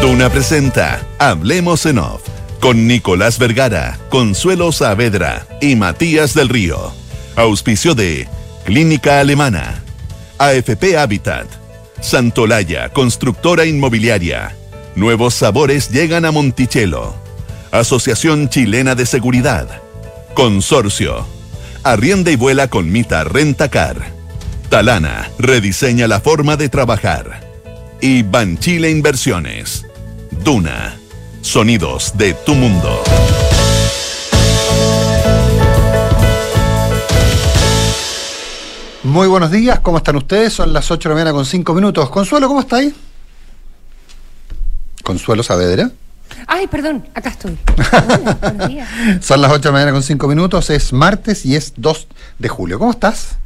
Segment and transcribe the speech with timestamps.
[0.00, 2.22] Duna presenta Hablemos en Off
[2.58, 6.90] con Nicolás Vergara, Consuelo Saavedra y Matías del Río.
[7.36, 8.26] Auspicio de
[8.64, 9.82] Clínica Alemana,
[10.38, 11.46] AFP Habitat,
[12.00, 14.56] Santolaya, constructora inmobiliaria.
[14.94, 17.14] Nuevos sabores llegan a Monticello.
[17.70, 19.68] Asociación Chilena de Seguridad.
[20.32, 21.26] Consorcio.
[21.82, 24.12] Arrienda y vuela con Mita Rentacar.
[24.70, 27.40] Talana rediseña la forma de trabajar.
[28.00, 29.84] Y Banchile Inversiones.
[30.30, 30.96] Duna.
[31.42, 33.02] Sonidos de tu mundo.
[39.02, 40.52] Muy buenos días, ¿cómo están ustedes?
[40.52, 42.10] Son las 8 de la mañana con 5 minutos.
[42.10, 42.94] Consuelo, ¿cómo está ahí?
[45.02, 45.90] Consuelo Saavedra.
[46.46, 47.58] Ay, perdón, acá estoy.
[48.40, 48.88] buenos días.
[49.20, 52.06] Son las 8 de la mañana con 5 minutos, es martes y es 2
[52.38, 52.78] de julio.
[52.78, 53.38] ¿Cómo estás?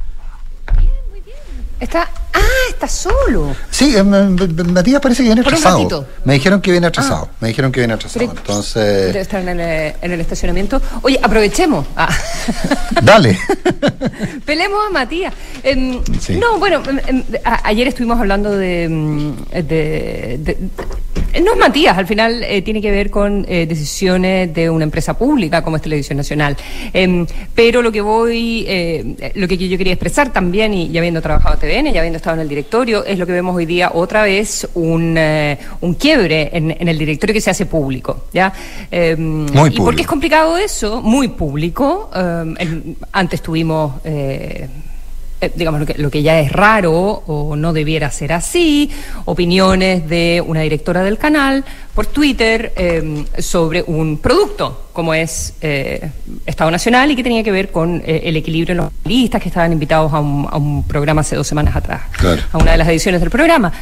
[1.85, 3.55] Está, ah, está solo.
[3.69, 6.07] Sí, eh, Matías parece que viene atrasado.
[6.23, 7.29] Me dijeron que viene atrasado.
[7.31, 7.35] Ah.
[7.39, 8.25] Me dijeron que viene atrasado.
[8.25, 9.13] Entonces.
[9.13, 10.81] Debe estar en el, estacionamiento.
[11.03, 11.85] Oye, aprovechemos.
[11.95, 12.09] Ah.
[13.03, 13.37] Dale.
[14.45, 15.31] Pelemos a Matías.
[15.61, 16.01] Em,
[16.39, 18.87] no, bueno, em, em, ayer estuvimos hablando de,
[19.51, 20.69] de
[21.35, 24.85] eh, no es Matías, al final eh, tiene que ver con eh, decisiones de una
[24.85, 26.55] empresa pública como es Televisión Nacional.
[26.93, 28.65] Em, pero lo que voy,
[29.35, 32.35] lo que yo quería expresar también, y ya habiendo trabajado en TVN, ya habiendo estado
[32.35, 35.17] en el directorio, es lo que vemos hoy día otra vez un,
[35.81, 38.25] un quiebre en, el directorio que se hace público.
[38.33, 38.53] ¿ya?
[38.89, 41.01] Em, Muy ¿Y por qué es complicado eso?
[41.01, 42.09] Muy público.
[42.15, 43.93] Em, antes tuvimos
[45.41, 48.89] eh, digamos, lo que, lo que ya es raro o no debiera ser así,
[49.25, 56.09] opiniones de una directora del canal por Twitter em, sobre un producto como es eh,
[56.45, 59.49] Estado Nacional y que tenía que ver con eh, el equilibrio en los listas que
[59.49, 62.03] estaban invitados a un, programa hace dos semanas atrás,
[62.53, 63.73] a una de las ediciones del programa,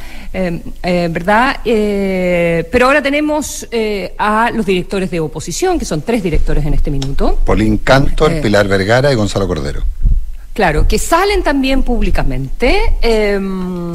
[0.81, 1.57] ¿verdad?
[1.63, 3.67] pero ahora tenemos
[4.17, 7.39] a los directores de oposición, que son tres directores en este minuto.
[7.45, 9.83] Polín Cantor, Pilar Vergara y Gonzalo Cordero.
[10.53, 13.91] Claro, que salen también públicamente em,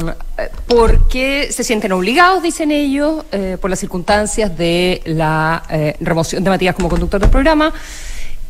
[0.67, 6.49] porque se sienten obligados, dicen ellos, eh, por las circunstancias de la eh, remoción de
[6.49, 7.73] Matías como conductor del programa.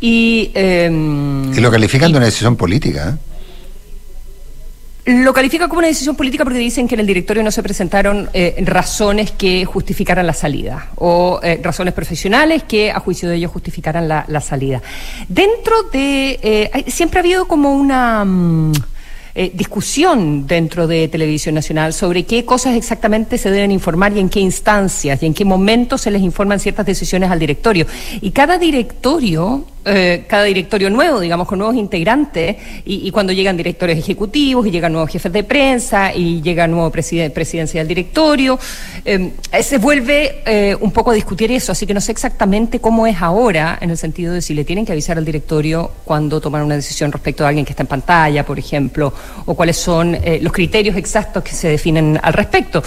[0.02, 3.20] Y, em, y lo califican de una decisión política.
[5.10, 8.30] Lo califica como una decisión política porque dicen que en el directorio no se presentaron
[8.32, 13.52] eh, razones que justificaran la salida o eh, razones profesionales que a juicio de ellos
[13.52, 14.84] justificaran la, salida.
[15.28, 16.40] Dentro de...
[16.44, 18.24] Eh, siempre ha habido como una...
[19.40, 24.28] Mm, discusión dentro de Televisión Nacional sobre qué cosas exactamente se deben informar y en
[24.28, 27.86] qué instancias y en qué momentos se les informan ciertas decisiones al directorio.
[28.20, 33.98] Y cada directorio eh, cada directorio nuevo, digamos, con nuevos integrantes, y, cuando llegan directores
[33.98, 38.60] ejecutivos, y llegan nuevos jefes de prensa, y llega nuevo presidencia del directorio,
[39.06, 39.32] eh,
[39.64, 43.22] se vuelve eh, un poco a discutir eso, así que no sé exactamente cómo es
[43.22, 46.76] ahora, en el sentido de si le tienen que avisar al directorio cuando toman una
[46.76, 49.14] decisión respecto a alguien que está en pantalla, por ejemplo,
[49.46, 52.84] o cuáles son los criterios exactos que se definen al respecto.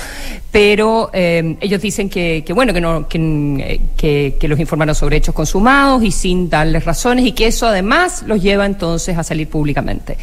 [0.51, 6.11] Pero ellos dicen que, bueno, que, no, que, que los informaron sobre hechos consumados y
[6.11, 10.17] sin darles razones y que eso además los lleva entonces a salir públicamente.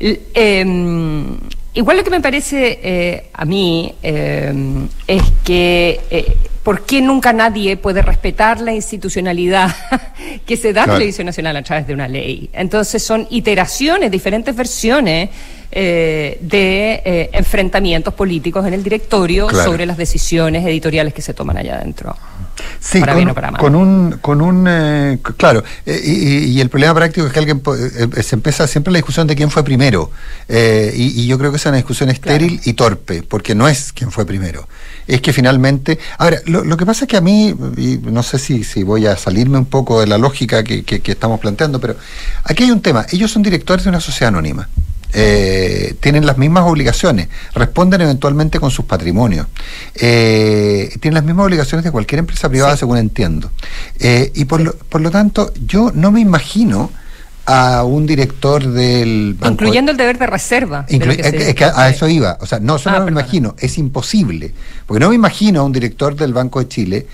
[0.00, 1.38] Em,
[1.72, 7.32] igual lo que me parece eh, a mí em, es que eh, ¿por qué nunca
[7.32, 9.72] nadie puede respetar la institucionalidad
[10.46, 12.50] que se da a la Televisión Nacional a través de una ley?
[12.52, 15.30] Entonces son iteraciones, diferentes versiones
[15.70, 21.76] eh, de enfrentamientos políticos en el directorio sobre las decisiones editoriales que se toman allá
[21.76, 22.16] adentro.
[22.80, 23.02] Sí,
[23.58, 28.22] con, un, con un eh, claro, eh, y, el problema práctico es que alguien eh,
[28.22, 30.10] se empieza siempre la discusión de quién fue primero,
[30.48, 34.10] y, yo creo que esa es una discusión estéril y torpe, porque no es quién
[34.10, 34.68] fue primero,
[35.06, 38.64] es que finalmente, ahora, lo, que pasa es que a mí, y no sé si,
[38.64, 41.96] si voy a salirme un poco de la lógica que, que estamos planteando, pero
[42.44, 44.68] aquí hay un tema, ellos son directores de una sociedad anónima.
[45.16, 49.46] Eh, tienen las mismas obligaciones, responden eventualmente con sus patrimonios,
[49.94, 53.52] eh, tienen las mismas obligaciones de cualquier empresa privada, según entiendo.
[54.00, 56.90] Eh, y por lo, por lo tanto, yo no me imagino
[57.46, 59.52] a un director del banco.
[59.52, 60.84] Incluyendo el deber de reserva.
[60.88, 62.38] es que a eso iba.
[62.40, 64.52] O sea, no solo ah, me imagino, es imposible.
[64.84, 67.06] Porque no me imagino a un director del Banco de Chile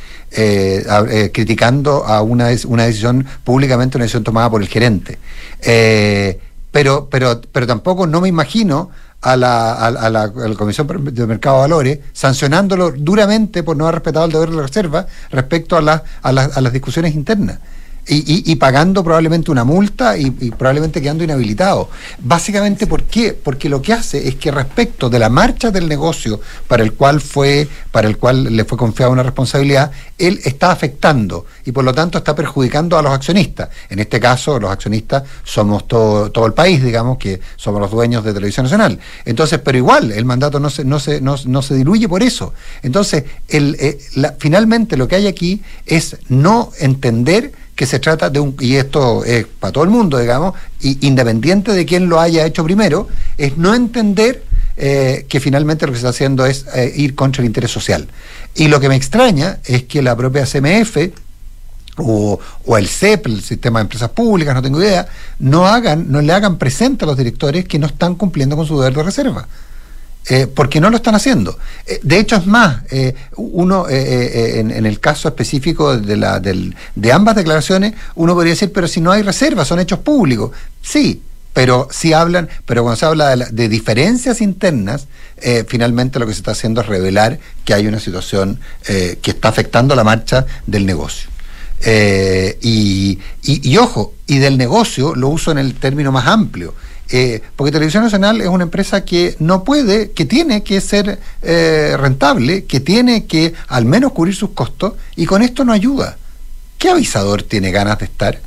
[1.32, 5.18] criticando a una, una decisión públicamente, una decisión tomada por el gerente.
[5.62, 6.38] Eh,
[6.70, 8.90] pero, pero, pero tampoco no me imagino
[9.22, 14.26] a la, a, la, Comisión de Mercado de Valores sancionándolo duramente por no haber respetado
[14.26, 17.58] el deber de la reserva respecto a, a, a las discusiones internas.
[18.06, 21.88] Y, pagando probablemente una multa y, probablemente quedando inhabilitado.
[22.18, 23.32] Básicamente, ¿por qué?
[23.32, 27.20] Porque lo que hace es que respecto de la marcha del negocio para el cual
[27.20, 31.94] fue, para el cual le fue confiada una responsabilidad, él está afectando y por lo
[31.94, 33.68] tanto está perjudicando a los accionistas.
[33.88, 38.24] En este caso, los accionistas somos todo, todo el país, digamos, que somos los dueños
[38.24, 38.98] de Televisión Nacional.
[39.24, 42.54] Entonces, pero igual, el mandato no se, no se, no, se diluye por eso.
[42.82, 43.98] Entonces, el, eh,
[44.38, 49.24] finalmente lo que hay aquí es no entender que se trata de un, y esto
[49.24, 53.56] es para todo el mundo, digamos, y independiente de quién lo haya hecho primero, es
[53.56, 54.42] no entender
[54.76, 58.06] eh, que finalmente lo que se está haciendo es eh, ir contra el interés social.
[58.54, 60.94] Y lo que me extraña es que la propia CMF
[61.96, 66.20] o, o, el CEP, el Sistema de Empresas Públicas, no tengo idea, no hagan, no
[66.20, 69.48] le hagan presente a los directores que no están cumpliendo con su deber de reserva.
[70.28, 71.58] Eh, porque no lo están haciendo.
[71.86, 77.34] Eh, de hecho, es más, eh, uno, en, el caso específico de, la, de ambas
[77.34, 80.52] declaraciones, uno podría decir, pero si no hay reservas, son hechos públicos.
[80.82, 81.22] Sí,
[81.52, 85.08] pero sí hablan, pero cuando se habla de, diferencias internas,
[85.66, 89.96] finalmente lo que se está haciendo es revelar que hay una situación que está afectando
[89.96, 91.28] la marcha del negocio.
[91.82, 96.74] y, y, ojo, y del negocio lo uso en el término más amplio.
[97.12, 101.96] Eh, porque Televisión Nacional es una empresa que no puede, que tiene que ser eh,
[101.98, 106.16] rentable, que tiene que al menos cubrir sus costos, y con esto no ayuda.
[106.78, 108.40] ¿Qué avisador tiene ganas de estar?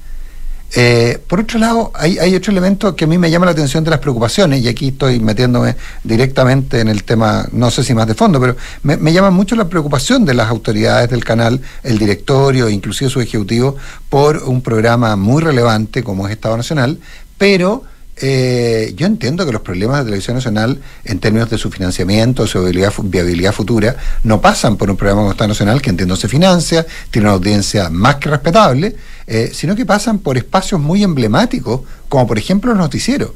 [0.76, 3.92] Eh, por otro lado, hay, otro elemento que a mí me llama la atención de
[3.92, 8.16] las preocupaciones, y aquí estoy metiéndome directamente en el tema, no sé si más de
[8.16, 12.70] fondo, pero me, me llama mucho la preocupación de las autoridades del canal, el directorio,
[12.70, 13.76] inclusive su ejecutivo,
[14.08, 16.98] por un programa muy relevante como es Estado Nacional,
[17.38, 17.84] pero
[18.18, 22.64] eh, yo entiendo que los problemas de Televisión Nacional, en términos de su financiamiento, su
[22.64, 27.28] viabilidad, futura, no pasan por un programa como Estado Nacional, que entiendo se financia, tiene
[27.28, 28.96] una audiencia más que respetable,
[29.26, 33.32] eh, sino que pasan por espacios muy emblemáticos, como por ejemplo los noticieros.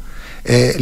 [0.45, 0.77] Eh,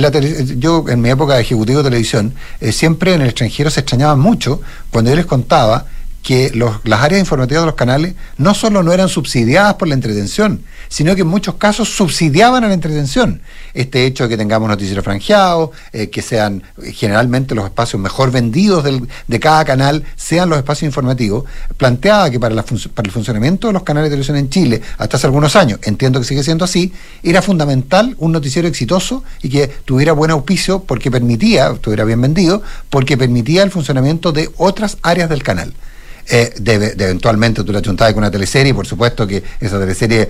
[0.60, 2.34] yo en mi época de ejecutivo de televisión,
[2.72, 4.62] siempre en el extranjero se extrañaba mucho
[4.92, 5.86] cuando yo les contaba
[6.26, 6.52] que
[6.84, 11.14] las áreas informativas de los canales no solo no eran subsidiadas por la entretención, sino
[11.14, 13.42] que en muchos casos subsidiaban a la entretención.
[13.76, 16.64] Este hecho de que tengamos noticieros franjeados, eh, que sean
[16.94, 18.84] generalmente los espacios mejor vendidos
[19.28, 21.44] de cada canal, sean los espacios informativos,
[21.78, 25.28] planteaba que para, para el funcionamiento de los canales de televisión en Chile, hasta hace
[25.28, 30.14] algunos años, entiendo que sigue siendo así, era fundamental un noticiero exitoso y que tuviera
[30.14, 35.44] buen auspicio porque permitía, estuviera bien vendido, porque permitía el funcionamiento de otras áreas del
[35.44, 35.76] canal.
[36.28, 40.28] Eh, de, eventualmente tú la juntabas con una teleserie, por supuesto que esa teleserie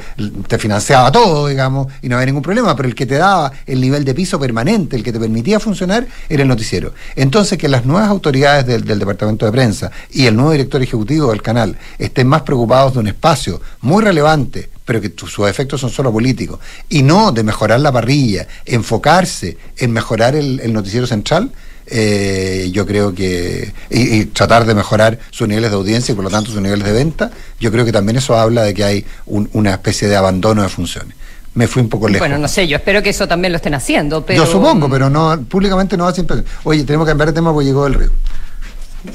[0.47, 3.79] te financiaba todo, digamos, y no había ningún problema, pero el que te daba el
[3.79, 6.93] nivel de piso permanente, el que te permitía funcionar, era el noticiero.
[7.15, 11.41] Entonces, que las nuevas autoridades del, departamento de prensa y el nuevo director ejecutivo del
[11.41, 16.11] canal estén más preocupados de un espacio muy relevante pero que sus efectos son solo
[16.11, 16.59] políticos,
[16.89, 21.51] y no de mejorar la parrilla, enfocarse en mejorar el noticiero central,
[21.87, 26.29] eh, yo creo que, y, tratar de mejorar sus niveles de audiencia y por lo
[26.29, 29.71] tanto sus niveles de venta, yo creo que también eso habla de que hay una
[29.71, 31.15] especie de abandono de funciones.
[31.53, 32.19] Me fui un poco lejos.
[32.19, 34.25] Bueno, no sé, yo espero que eso también lo estén haciendo.
[34.25, 34.43] Pero...
[34.43, 36.43] Yo supongo, pero no públicamente no va siempre.
[36.63, 38.09] Oye, tenemos que cambiar de tema porque llegó el río.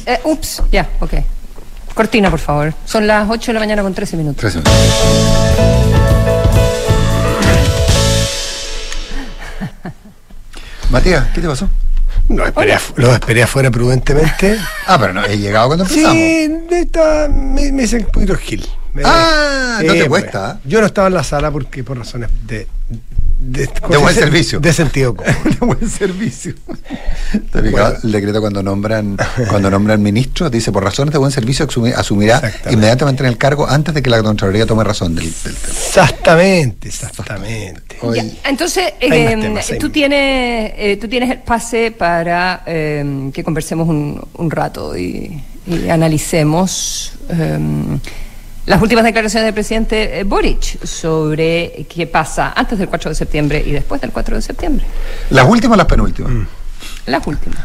[0.06, 1.14] Eh, ups, ya, ok.
[1.92, 2.72] Cortina, por favor.
[2.86, 4.40] Son las 8 de la mañana con 13 minutos.
[4.40, 4.74] 13 minutos.
[10.90, 11.68] Matías, ¿qué te pasó?
[12.30, 14.56] Lo esperé, lo esperé afuera prudentemente.
[14.86, 16.12] ah, pero no he llegado cuando empezamos.
[16.14, 18.66] Sí, está, me, me hice un poquito gil.
[19.04, 20.60] ah, no te cuesta.
[20.64, 22.66] Yo no estaba en la sala porque por razones de
[23.40, 24.60] de, buen servicio.
[24.60, 25.14] De sentido
[25.44, 26.54] de buen servicio.
[28.02, 29.16] El decreto cuando nombran
[29.48, 31.66] cuando nombran ministros dice por razones de buen servicio
[31.96, 35.56] asumirá inmediatamente en el cargo antes de que la Contraloría tome razón del, tema.
[35.68, 37.89] Exactamente, exactamente.
[38.44, 44.50] Entonces, eh, tú tienes eh, tú tienes el pase para eh, que conversemos un, un
[44.50, 47.12] rato y, y analicemos
[48.70, 53.62] las últimas declaraciones del presidente eh, Boric sobre qué pasa antes del 4 de septiembre
[53.66, 54.86] y después del 4 de septiembre.
[55.30, 56.30] ¿Las últimas o las penúltimas?
[56.30, 56.46] Mm.
[57.06, 57.58] Las últimas.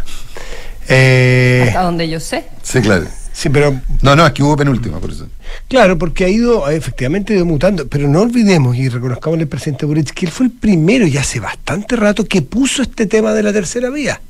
[0.88, 1.66] Eh...
[1.68, 2.46] Hasta donde yo sé.
[2.64, 3.06] Sí, claro.
[3.36, 3.82] Sí, pero...
[4.02, 5.28] No, no, es que hubo penúltima, por eso.
[5.68, 10.14] Claro, porque ha ido, efectivamente, ido mutando, pero no olvidemos y reconozcamos al presidente Boric
[10.14, 13.52] que él fue el primero y hace bastante rato que puso este tema de la
[13.52, 14.22] tercera vía.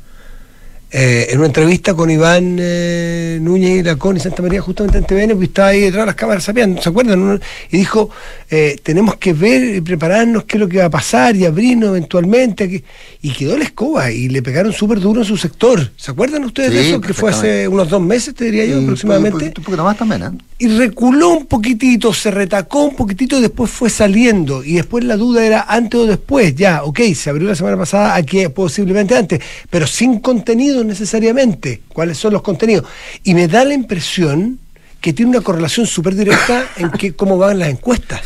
[0.98, 5.04] Eh, en una entrevista con Iván eh, Núñez y Lacón y Santa María, justamente en
[5.04, 7.42] TVN, pues estaba ahí detrás de las cámaras ¿se acuerdan?
[7.70, 8.10] Y dijo,
[8.50, 11.90] eh, tenemos que ver y prepararnos qué es lo que va a pasar y abrirnos
[11.90, 12.82] eventualmente.
[13.22, 15.92] Y quedó la escoba y le pegaron súper duro en su sector.
[15.98, 17.02] ¿Se acuerdan ustedes de eso?
[17.02, 19.48] Que fue hace unos dos meses, te diría yo, aproximadamente.
[19.48, 20.42] Un poquito más también.
[20.58, 24.64] Y reculó un poquitito, se retacó un poquitito y después fue saliendo.
[24.64, 26.56] Y después la duda era antes o después.
[26.56, 31.82] Ya, ok, se abrió la semana pasada, aquí posiblemente antes, pero sin contenido necesariamente.
[31.90, 32.86] ¿Cuáles son los contenidos?
[33.24, 34.60] Y me da la impresión
[35.02, 38.22] que tiene una correlación súper directa en que, cómo van las encuestas.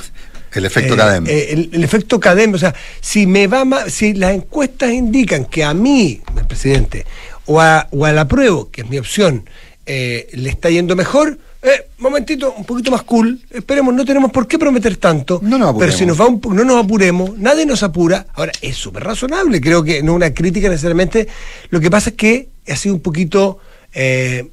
[0.52, 2.54] El efecto eh, eh el, efecto cadem.
[2.54, 7.06] O sea, si me va si las encuestas indican que a mí, el presidente,
[7.46, 9.48] o a, o a la prueba, que es mi opción,
[9.86, 13.38] eh, le está yendo mejor, eh, momentito, un poquito más cool.
[13.52, 15.42] Esperemos, no tenemos por qué prometer tanto.
[15.44, 18.28] No nos pero si nos va un, no nos apuremos, nadie nos apura.
[18.34, 21.28] Ahora, es súper razonable, creo que no una crítica necesariamente.
[21.70, 23.60] Lo que pasa es que ha sido un poquito
[23.94, 24.48] eh,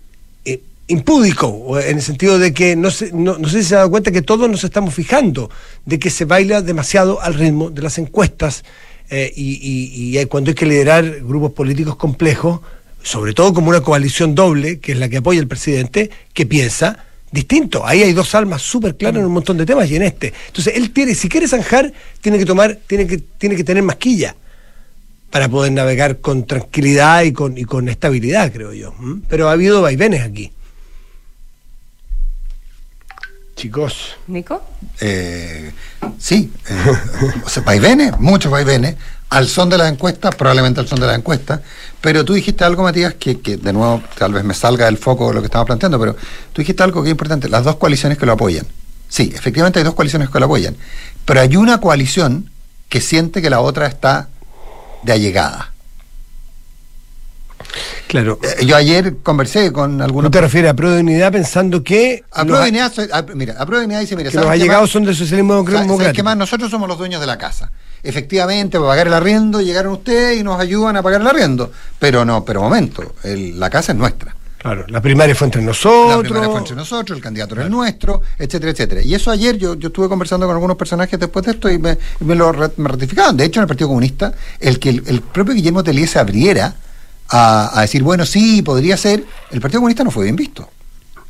[0.45, 3.13] eh, impúdico, en el sentido de que no, sé
[3.49, 5.49] si se ha dado cuenta que todos nos estamos fijando,
[5.85, 8.65] de que se baila demasiado al ritmo de las encuestas.
[9.09, 12.63] y, y cuando hay que liderar grupos políticos complejos,
[13.07, 17.05] sobre todo como una coalición doble, que es la que apoya el presidente, que piensa
[17.31, 17.87] distinto.
[17.87, 20.35] Ahí hay dos almas súper claras en un montón de temas y en este.
[20.49, 24.35] Entonces, él tiene, si quiere zanjar, tiene que tomar, tiene que, tiene que tener masquilla
[25.31, 28.93] para poder navegar con tranquilidad y con, y con estabilidad, creo yo.
[29.29, 30.51] Pero ha habido vaivenes aquí.
[33.55, 34.17] Chicos.
[34.27, 34.61] ¿Nico?
[35.01, 35.71] Eh,
[36.19, 36.93] sí, eh,
[37.45, 38.97] o sea, vaivenes, muchos vaivenes
[39.29, 41.61] al son de las encuestas, probablemente al son de las encuestas,
[42.01, 45.35] pero tú dijiste algo, Matías, que, de nuevo tal vez me salga del foco de
[45.35, 46.15] lo que estamos planteando, pero
[46.53, 48.67] tú dijiste algo que es importante, las dos coaliciones que lo apoyan.
[49.09, 50.77] Sí, efectivamente hay dos coaliciones que lo apoyan,
[51.25, 52.51] pero hay una coalición
[52.89, 54.29] que siente que la otra está
[55.03, 55.73] de allegada.
[58.07, 58.39] Claro.
[58.43, 60.25] Eh, yo ayer conversé con algunos.
[60.25, 60.91] ¿No te refieres a Pro
[61.33, 62.25] pensando que.
[62.31, 62.87] A Pro mira,
[63.59, 66.13] a Pro dice: mira, que los allegados son del socialismo democrático.
[66.13, 67.71] que más nosotros somos los dueños de la casa
[68.07, 71.71] efectivamente para pagar el arriendo llegaron ustedes y nos ayudan a pagar el arriendo.
[71.99, 74.35] Pero no, pero momento, la casa es nuestra.
[74.59, 76.17] Claro, la primaria fue entre nosotros.
[76.17, 79.03] La primaria fue entre nosotros, el candidato era el nuestro, etcétera, etcétera.
[79.03, 81.97] Y eso ayer yo, yo estuve conversando con algunos personajes después de esto y me,
[82.35, 83.37] lo ratificaban.
[83.37, 86.75] De hecho, en el Partido Comunista, el que el, propio Guillermo Tellier se abriera
[87.29, 90.69] a, a decir, bueno, sí, podría ser, el Partido Comunista no fue bien visto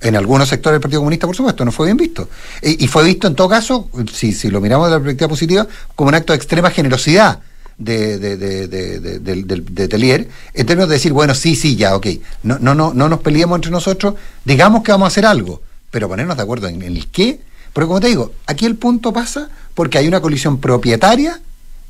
[0.01, 2.29] en algunos sectores del Partido Comunista, por supuesto, no fue bien visto.
[2.63, 6.09] Y, fue visto en todo caso, si, si lo miramos de la perspectiva positiva, como
[6.09, 7.41] un acto de extrema generosidad
[7.79, 12.07] de, de, de, de, Telier, en términos de decir, bueno, sí, sí, ya, ok,
[12.43, 16.09] no, no, no, no nos peleemos entre nosotros, digamos que vamos a hacer algo, pero
[16.09, 17.41] ponernos de acuerdo en el qué.
[17.73, 21.41] Pero como te digo, aquí el punto pasa porque hay una coalición propietaria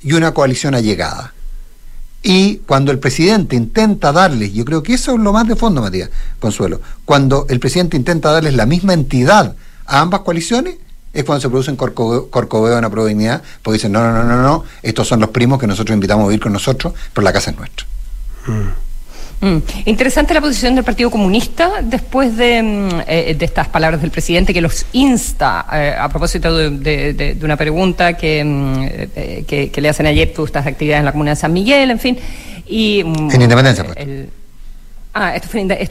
[0.03, 1.33] y una coalición allegada.
[2.23, 5.81] Y cuando el presidente intenta darles, yo creo que eso es lo más de fondo,
[5.81, 9.55] Matías Consuelo, cuando el presidente intenta darles la misma entidad
[9.87, 10.77] a ambas coaliciones,
[11.13, 14.43] es cuando se produce un corcoveo, en la probabilidad, porque dicen, no, no, no, no,
[14.43, 17.53] no, estos son los primos que nosotros invitamos a vivir con nosotros, pero la casa
[17.53, 17.87] es nuestra.
[18.47, 18.86] Mm.
[19.41, 19.59] Mm.
[19.85, 24.61] Interesante la posición del Partido Comunista después de, mm, eh, estas palabras del presidente que
[24.61, 28.75] los insta, eh, a propósito de, una pregunta que, mm,
[29.15, 31.99] eh, que, le hacen ayer, tú estas actividades en la Comunidad de San Miguel, en
[31.99, 32.19] fin.
[32.67, 33.97] Y, en Independencia, pues.
[35.19, 35.49] Ah, esto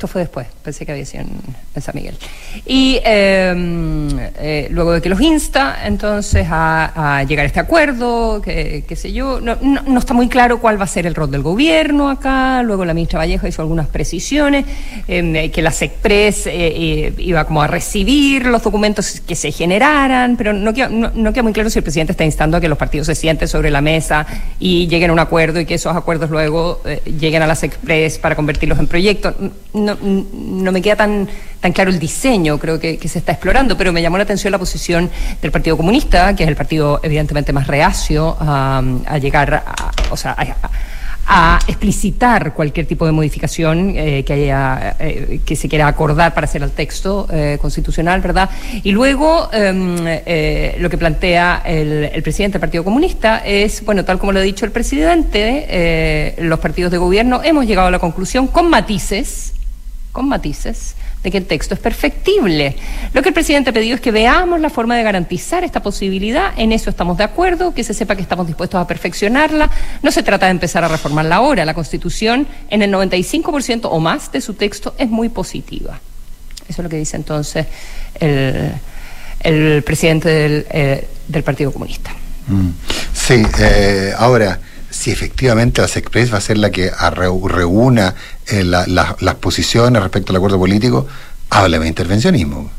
[0.07, 2.15] fue, después, pensé que había sido en, San Miguel.
[2.63, 8.83] Y em, eh, luego de que los insta, entonces, a, llegar a este acuerdo, que,
[8.87, 12.11] qué sé yo, no, está muy claro cuál va a ser el rol del gobierno
[12.11, 14.63] acá, luego la ministra Vallejo hizo algunas precisiones,
[15.07, 20.37] em, que la SECPRES eh, eh, iba como a recibir los documentos que se generaran,
[20.37, 22.77] pero no queda, no, queda muy claro si el presidente está instando a que los
[22.77, 24.27] partidos se sienten sobre la mesa
[24.59, 26.79] y lleguen a un acuerdo y que esos acuerdos luego
[27.19, 29.14] lleguen a la SECPRES para convertirlos en proyectos
[29.73, 31.27] no, no me queda tan,
[31.59, 34.59] tan claro el diseño, creo que, se está explorando, pero me llamó la atención la
[34.59, 35.09] posición
[35.41, 38.81] del Partido Comunista, que es el partido evidentemente más reacio a,
[39.19, 40.69] llegar a, o sea, a,
[41.67, 46.61] explicitar cualquier tipo de modificación eh, que haya eh, que se quiera acordar para hacer
[46.61, 48.49] el texto eh, constitucional, ¿verdad?
[48.83, 49.95] Y luego em,
[50.79, 54.43] lo que plantea el, el, presidente del Partido Comunista es, bueno, tal como lo ha
[54.43, 59.53] dicho el presidente, los partidos de gobierno hemos llegado a la conclusión con matices,
[60.11, 62.75] con matices, de que el texto es perfectible.
[63.11, 66.53] Lo que el presidente ha pedido es que veamos la forma de garantizar esta posibilidad,
[66.55, 69.69] en eso estamos de acuerdo, que se sepa que estamos dispuestos a perfeccionarla.
[70.03, 74.31] No se trata de empezar a reformarla ahora, la Constitución en el 95% o más
[74.31, 75.99] de su texto es muy positiva.
[76.69, 77.65] Eso es lo que dice entonces
[78.19, 81.07] el, presidente del, eh,
[81.43, 82.11] Partido Comunista.
[82.47, 82.69] Mm.
[83.13, 84.59] Sí, eh, ahora
[84.97, 86.89] si efectivamente la SECPRES va a ser la que
[87.43, 88.15] reúna
[88.47, 91.05] eh, las posiciones respecto al acuerdo político,
[91.49, 92.71] háblame de intervencionismo.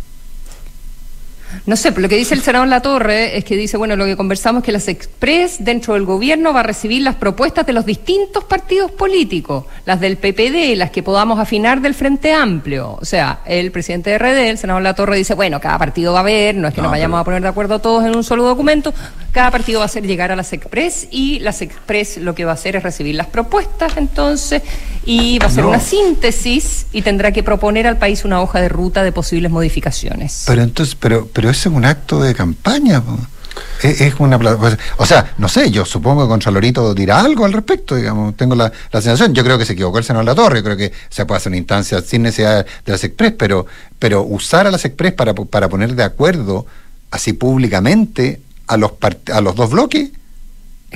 [1.67, 4.17] No sé, lo que dice el senador La Torre es que dice, bueno, lo que
[4.17, 7.85] conversamos es que las Express dentro del gobierno va a recibir las propuestas de los
[7.85, 12.97] distintos partidos políticos, las del PPD, las que podamos afinar del Frente Amplio.
[13.01, 16.21] O sea, el presidente de RD, el senador La Torre, dice, bueno, cada partido va
[16.21, 18.45] a ver, no es que nos vayamos a poner de acuerdo todos en un solo
[18.45, 18.95] documento,
[19.33, 22.53] cada partido va a hacer llegar a las Express y las Express lo que va
[22.53, 24.63] a hacer es recibir las propuestas, entonces,
[25.05, 28.69] y va a ser una síntesis y tendrá que proponer al país una hoja de
[28.69, 30.45] ruta de posibles modificaciones.
[30.47, 33.03] Pero entonces, pero, pero es un acto de campaña.
[33.83, 37.95] Es, una pues, o sea, no sé, yo supongo que Contralorito dirá algo al respecto,
[37.95, 40.77] digamos, tengo la, sensación, yo creo que se equivocó el senador La Torre, yo creo
[40.77, 43.67] que se puede hacer una instancia sin necesidad de las Express, pero,
[43.99, 46.67] pero usar a las Express para, para poner de acuerdo
[47.11, 48.93] así públicamente a los
[49.33, 50.11] a los dos bloques,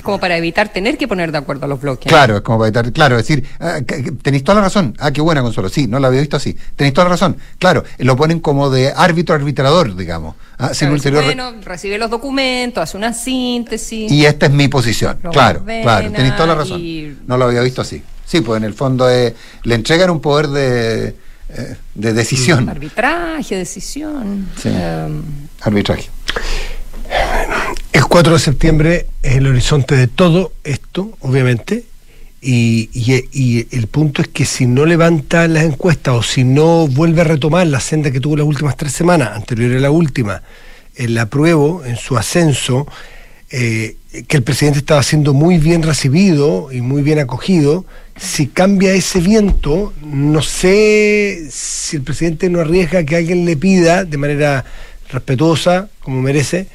[0.00, 2.10] es como para evitar tener que poner de acuerdo a los bloques.
[2.10, 3.80] Claro, es como para evitar, claro, es decir, ah,
[4.22, 4.94] tenéis toda la razón.
[4.98, 6.56] Ah, qué buena Consuelo, sí, no la había visto así.
[6.74, 7.36] Tenéis toda la razón.
[7.58, 10.36] Claro, lo ponen como de árbitro arbitrador, digamos.
[10.58, 14.10] Ah, bueno, recibe los documentos, hace una síntesis.
[14.10, 15.18] Y esta es mi posición.
[15.30, 16.82] claro, claro, tenéis toda la razón.
[17.26, 18.02] No lo había visto así.
[18.24, 22.68] Sí, pues en el fondo le entregan un poder de, eh, de decisión.
[22.68, 24.48] Arbitraje, decisión.
[24.56, 24.68] Sí.
[24.68, 25.22] Em,
[25.60, 26.08] Arbitraje.
[27.92, 31.84] El 4 de septiembre es el horizonte de todo esto, obviamente,
[32.40, 37.24] y, el punto es que si no levanta las encuestas o si no vuelve a
[37.24, 40.42] retomar la senda que tuvo las últimas tres semanas, anterior a la última,
[40.94, 42.86] en la apruebo, en su ascenso,
[43.50, 43.96] eh,
[44.28, 47.84] que el presidente estaba siendo muy bien recibido y muy bien acogido,
[48.16, 54.04] si cambia ese viento, no sé si el presidente no arriesga que alguien le pida
[54.04, 54.64] de manera
[55.10, 56.68] respetuosa, como merece,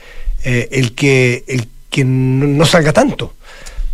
[0.46, 3.34] eh, el que, el que no, salga tanto.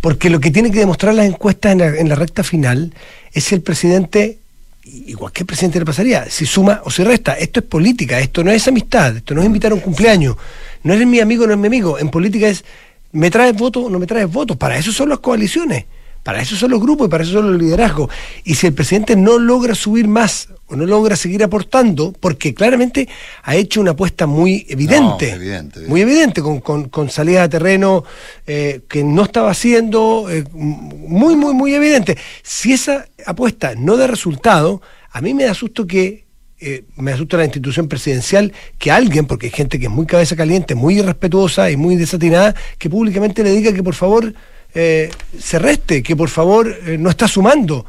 [0.02, 2.92] Porque lo que tiene que demostrar las encuestas en la, recta final
[3.32, 4.38] es si el presidente,
[4.84, 7.32] y cualquier presidente le pasaría, si suma o si resta.
[7.32, 10.36] Esto es política, esto no es amistad, esto no es invitar a un cumpleaños.
[10.82, 11.98] No eres mi amigo, no es mi amigo.
[11.98, 12.64] En política es,
[13.12, 14.58] ¿me traes votos o no me traes votos?
[14.58, 15.86] Para eso son las coaliciones.
[16.22, 18.10] Para eso son los grupos y para eso son los liderazgos.
[18.44, 23.08] Y si el presidente no logra subir más o no logra seguir aportando, porque claramente
[23.42, 25.36] ha hecho una apuesta muy evidente,
[25.88, 28.04] muy evidente, con, con, salida de terreno
[28.46, 32.16] eh, que no estaba haciendo, eh, muy, muy, muy evidente.
[32.42, 36.24] Si esa apuesta no da resultado, a mí me da susto que
[36.60, 40.36] eh, me asusta la institución presidencial que alguien, porque hay gente que es muy cabeza
[40.36, 44.32] caliente, muy irrespetuosa y muy desatinada, que públicamente le diga que por favor
[44.74, 47.84] eh, se reste, que por favor eh, no está sumando.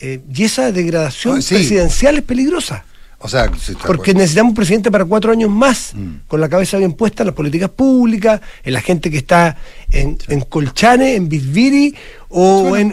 [0.00, 2.84] Eh, y esa degradación presidencial es peligrosa.
[3.24, 3.48] O sea,
[3.86, 6.26] porque necesitamos un presidente para cuatro años más, mm.
[6.26, 9.56] con la cabeza bien puesta en las políticas públicas, en la gente que está
[9.90, 10.16] en,
[10.48, 11.94] Colchane, en Bisbiri
[12.30, 12.90] o, en,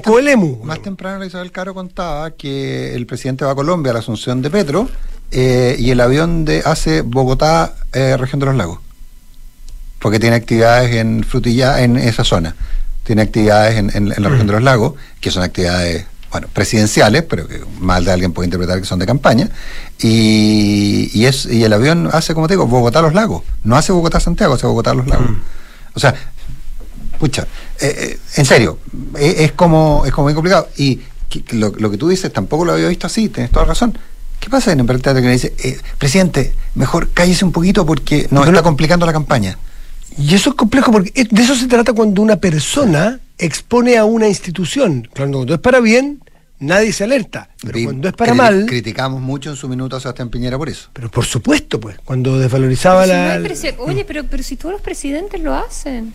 [0.00, 0.62] Coelemu.
[0.62, 4.50] Más temprano Isabel Caro contaba que el presidente va a Colombia a la Asunción de
[4.50, 4.90] Petro
[5.30, 8.78] y el avión de hace Bogotá, región de los lagos
[10.02, 12.56] porque tiene actividades en Frutilla, en esa zona.
[13.04, 17.60] Tiene actividades en, la región de los lagos, que son actividades, bueno, presidenciales, pero que
[17.78, 19.48] mal de alguien puede interpretar que son de campaña.
[20.00, 23.44] Y, es, y el avión hace, como te digo, Bogotá-Los Lagos.
[23.62, 25.30] No hace Bogotá-Santiago, hace Bogotá-Los Lagos.
[25.94, 26.14] O sea,
[27.20, 27.46] pucha,
[27.80, 28.78] eh, eh, en serio,
[29.16, 30.68] eh, es, como, es como muy complicado.
[30.78, 31.00] Y
[31.52, 33.96] lo, que tú dices tampoco lo había visto así, tienes toda razón.
[34.40, 35.54] ¿Qué pasa en el que le dice,
[35.98, 39.56] presidente, mejor cállese un poquito porque nos está complicando la campaña?
[40.18, 44.28] Y eso es complejo porque de eso se trata cuando una persona expone a una
[44.28, 45.08] institución.
[45.14, 46.20] Cuando es para bien,
[46.58, 47.48] nadie se alerta.
[47.62, 48.66] Pero cuando es para mal.
[48.66, 50.90] Criticamos mucho en su minuto a Sebastián Piñera por eso.
[50.92, 53.42] Pero por supuesto, pues, cuando desvalorizaba la.
[53.78, 56.14] oye, pero, pero si todos los presidentes lo hacen.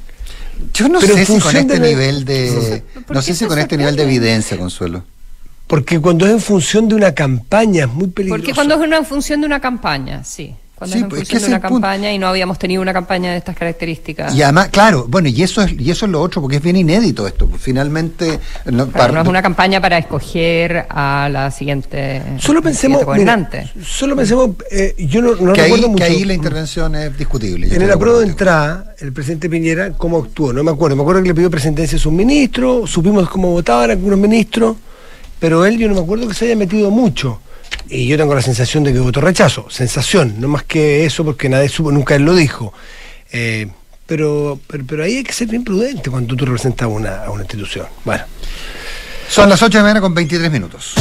[0.73, 2.83] Yo no sé si con este nivel de.
[3.09, 5.03] No sé si con este nivel de evidencia, Consuelo.
[5.67, 8.41] Porque cuando es en función de una campaña es muy peligroso.
[8.41, 12.11] Porque cuando es en función de una campaña, sí cuando sí, pues, es una campaña
[12.11, 14.35] y no habíamos tenido una campaña de estas características.
[14.35, 16.75] Y además, claro, bueno, y eso es y eso es lo otro, porque es bien
[16.75, 17.47] inédito esto.
[17.47, 18.39] Pues, finalmente.
[18.65, 22.21] No, no es una campaña para escoger a la siguiente.
[22.37, 23.03] Solo pensemos.
[23.83, 25.95] solo pensemos, eh, yo no, no recuerdo ahí, mucho.
[25.95, 27.75] Que ahí la intervención es discutible.
[27.75, 30.53] En el apruebo de entrada, el presidente Piñera, ¿cómo actuó?
[30.53, 30.95] No me acuerdo.
[30.95, 34.77] Me acuerdo que le pidió presidencia a sus ministros, supimos cómo votaban algunos ministros,
[35.39, 37.39] pero él, yo no me acuerdo que se haya metido mucho
[37.89, 41.49] y yo tengo la sensación de que votó rechazo, sensación, no más que eso porque
[41.49, 42.73] nadie supo, nunca él lo dijo.
[43.31, 43.67] Eh,
[44.05, 47.87] pero, pero, ahí hay que ser bien prudente cuando tú representas una, a una institución.
[48.05, 48.23] Bueno.
[49.29, 50.93] Son las 8 de la mañana con 23 minutos.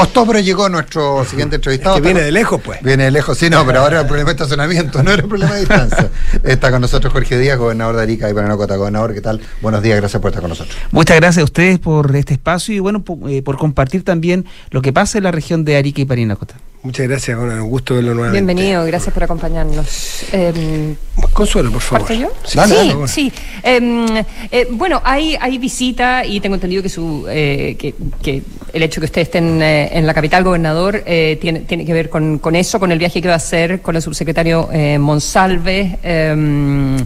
[0.00, 1.96] Costó, pero llegó nuestro siguiente entrevistado.
[1.96, 2.82] que viene de lejos, pues.
[2.82, 5.52] Viene de lejos, sí, no, pero ahora el problema de estacionamiento, no era el problema
[5.54, 6.10] de distancia.
[6.42, 8.76] Está con nosotros Jorge Díaz, gobernador de Arica y Paranacota.
[8.76, 9.40] Gobernador, ¿qué tal?
[9.60, 10.76] Buenos días, gracias por estar con nosotros.
[10.90, 14.80] Muchas gracias a ustedes por este espacio y bueno, por, eh, por compartir también lo
[14.80, 16.54] que pasa en la región de Arica y Parinacota.
[16.82, 18.42] Muchas gracias, un gusto verlo nuevamente.
[18.42, 20.24] Bienvenido, gracias por acompañarnos.
[20.32, 20.94] Eh,
[21.34, 22.10] Consuelo, por favor.
[22.10, 22.30] yo?
[22.42, 22.58] Sí,
[23.06, 23.32] sí.
[23.62, 24.06] Em,
[24.50, 29.02] eh, bueno, hay, hay visita y tengo entendido que, su, eh, que, que, el hecho
[29.02, 32.56] que usted esté en, eh, en la capital, gobernador, tiene, tiene que ver con, con,
[32.56, 35.98] eso, con el viaje que va a hacer con el subsecretario Monsalve.
[36.02, 36.96] Em,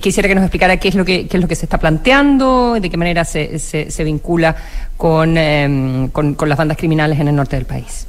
[0.00, 2.78] quisiera que nos explicara qué es lo que, qué es lo que se está planteando,
[2.80, 4.56] de qué manera se, se, se vincula
[4.96, 8.08] con, em, con, con las bandas criminales en el norte del país.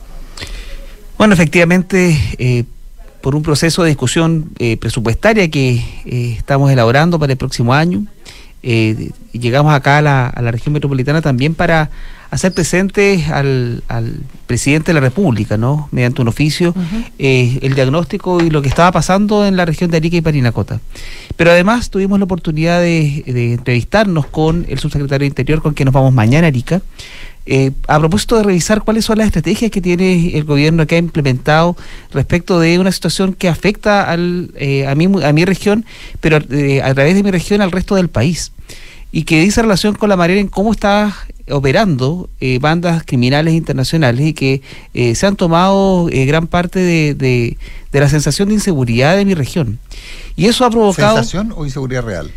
[1.17, 2.65] Bueno, efectivamente, eh,
[3.21, 8.05] por un proceso de discusión eh, presupuestaria que eh, estamos elaborando para el próximo año,
[9.31, 11.91] llegamos acá a la, a la, región metropolitana también para
[12.31, 15.87] hacer presente al, al, presidente de la República, ¿no?
[15.91, 16.73] Mediante un oficio,
[17.19, 20.79] el diagnóstico y lo que estaba pasando en la región de Arica y Parinacota.
[21.37, 25.85] Pero además tuvimos la oportunidad de, de entrevistarnos con el subsecretario de Interior, con quien
[25.85, 26.81] nos vamos mañana a Arica,
[27.47, 30.97] eh, a propósito de revisar cuáles son las estrategias que tiene el gobierno que ha
[30.97, 31.77] implementado
[32.11, 35.85] respecto de una situación que afecta al, eh, a, mi, a mi región,
[36.21, 38.51] pero eh, a través de mi región al resto del país,
[39.11, 41.15] y que dice relación con la manera en cómo está
[41.49, 42.27] operando
[42.59, 44.61] bandas criminales internacionales y que
[45.13, 47.55] se han tomado gran parte de, de,
[47.91, 49.79] de, la sensación de inseguridad de mi región.
[50.35, 51.17] Y eso ha provocado...
[51.17, 52.31] ¿Sensación o inseguridad real?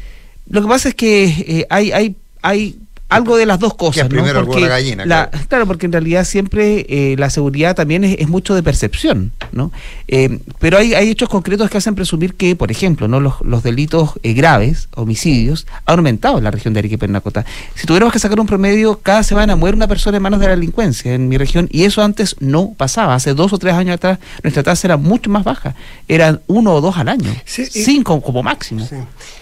[0.49, 2.77] Lo que pasa es que hay, hay, hay
[3.09, 4.05] algo de las dos cosas.
[4.05, 4.09] ¿no?
[4.09, 5.31] primero porque la gallina.
[5.49, 5.67] claro.
[5.67, 9.73] porque en realidad siempre eh, la seguridad también es, mucho de percepción, ¿no?
[10.07, 13.63] Eh, pero hay, hay hechos concretos que hacen presumir que, por ejemplo, no los, los
[13.63, 17.47] delitos eh, graves, homicidios, han aumentado en la región de Arica y Pernacota.
[17.75, 20.57] Si tuviéramos que sacar un promedio, cada semana muere una persona en manos de la
[20.57, 23.15] delincuencia en mi región y eso antes no pasaba.
[23.15, 25.75] Hace dos o tres años atrás nuestra tasa era mucho más baja.
[26.07, 27.35] Eran uno o dos al año.
[27.47, 28.87] Cinco como máximo.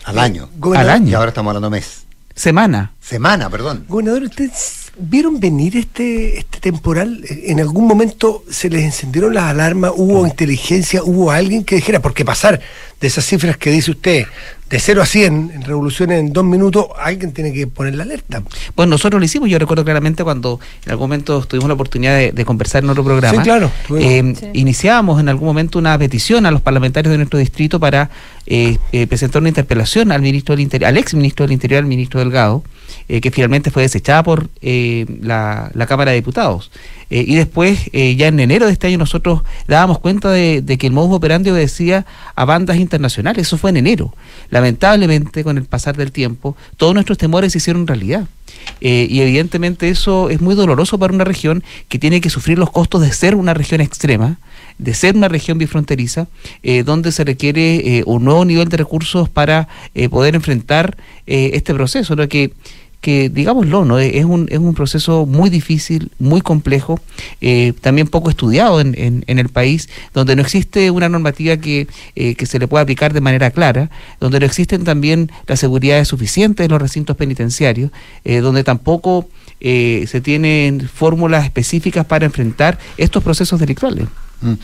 [0.04, 0.48] Al año.
[0.74, 1.10] Al año.
[1.10, 2.05] Y ahora estamos hablando mes.
[2.36, 2.92] Semana.
[3.00, 3.86] Semana, perdón.
[3.88, 7.24] Gobernador, ¿ustedes vieron venir este, este temporal?
[7.28, 9.92] ¿En algún momento se les encendieron las alarmas?
[9.94, 11.02] ¿Hubo inteligencia?
[11.02, 12.60] ¿Hubo alguien que dijera, porque pasar
[13.00, 14.26] de esas cifras que dice usted,
[14.70, 18.42] de 0 a 100 en revoluciones en dos minutos, alguien tiene que poner la alerta.
[18.74, 22.44] Bueno, nosotros lo hicimos, yo recuerdo claramente cuando en algún momento tuvimos la oportunidad de,
[22.44, 23.38] conversar en otro programa.
[23.38, 23.70] Sí, claro.
[23.96, 28.10] Eh, Iniciábamos en algún momento una petición a los parlamentarios de nuestro distrito para
[28.46, 31.86] eh, eh, presentar una interpelación al ministro del Interior, al ex ministro del Interior, al
[31.86, 32.64] ministro Delgado,
[33.08, 36.72] eh, que finalmente fue desechada por eh, la, la, Cámara de Diputados.
[37.08, 40.92] Eh, y después, ya en enero de este año, nosotros dábamos cuenta de, que el
[40.92, 43.46] modus operandi obedecía a bandas internacionales.
[43.46, 44.12] Eso fue en enero.
[44.50, 48.26] Lamentablemente, con el pasar del tiempo, todos nuestros temores se hicieron realidad.
[48.80, 53.02] y evidentemente eso es muy doloroso para una región que tiene que sufrir los costos
[53.02, 54.38] de ser una región extrema,
[54.78, 56.26] de ser una región bifronteriza,
[56.84, 59.68] donde se requiere un nuevo nivel de recursos para
[60.10, 62.26] poder enfrentar este proceso, ¿no?
[62.26, 62.52] que
[63.06, 64.00] que digámoslo, ¿no?
[64.00, 66.98] es, un, es un proceso muy difícil, muy complejo,
[67.40, 72.34] eh, también poco estudiado en, en, el país, donde no existe una normativa que, eh,
[72.34, 76.64] que se le pueda aplicar de manera clara, donde no existen también las seguridades suficientes
[76.64, 77.92] en los recintos penitenciarios,
[78.24, 79.28] eh, donde tampoco
[79.60, 84.08] se tienen fórmulas específicas para enfrentar estos procesos delictuales.
[84.40, 84.54] Mm.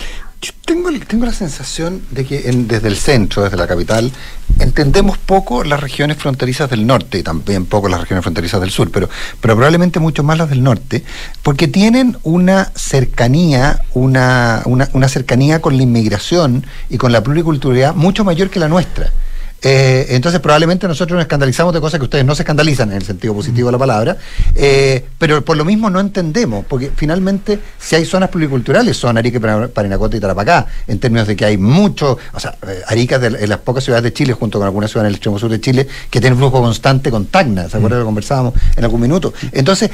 [0.43, 4.11] Yo tengo, tengo la sensación de que desde el centro, desde la capital,
[4.59, 8.91] entendemos poco las regiones fronterizas del norte y también poco las regiones fronterizas del sur,
[8.91, 9.09] pero,
[9.41, 11.05] pero probablemente mucho más las del norte,
[11.45, 17.95] porque tienen una cercanía, una, una, una cercanía con la inmigración y con la pluriculturalidad
[17.95, 19.13] mucho mayor que la nuestra.
[19.63, 23.05] Eh, entonces probablemente nosotros nos escandalizamos de cosas que ustedes no se escandalizan en el
[23.05, 24.17] sentido positivo de la palabra,
[24.57, 29.69] eh, pero por lo mismo no entendemos, porque finalmente si hay zonas pluriculturales son Arica,
[29.69, 33.47] Parinacota y Tarapacá, en términos de que hay mucho, o sea, eh, Arica es de,
[33.47, 35.87] las pocas ciudades de Chile, junto con algunas ciudades en el extremo sur de Chile,
[36.11, 38.01] que tienen flujo constante con Tacna, ¿se acuerdan?
[38.01, 39.33] Lo conversábamos en algún minuto.
[39.53, 39.91] Entonces,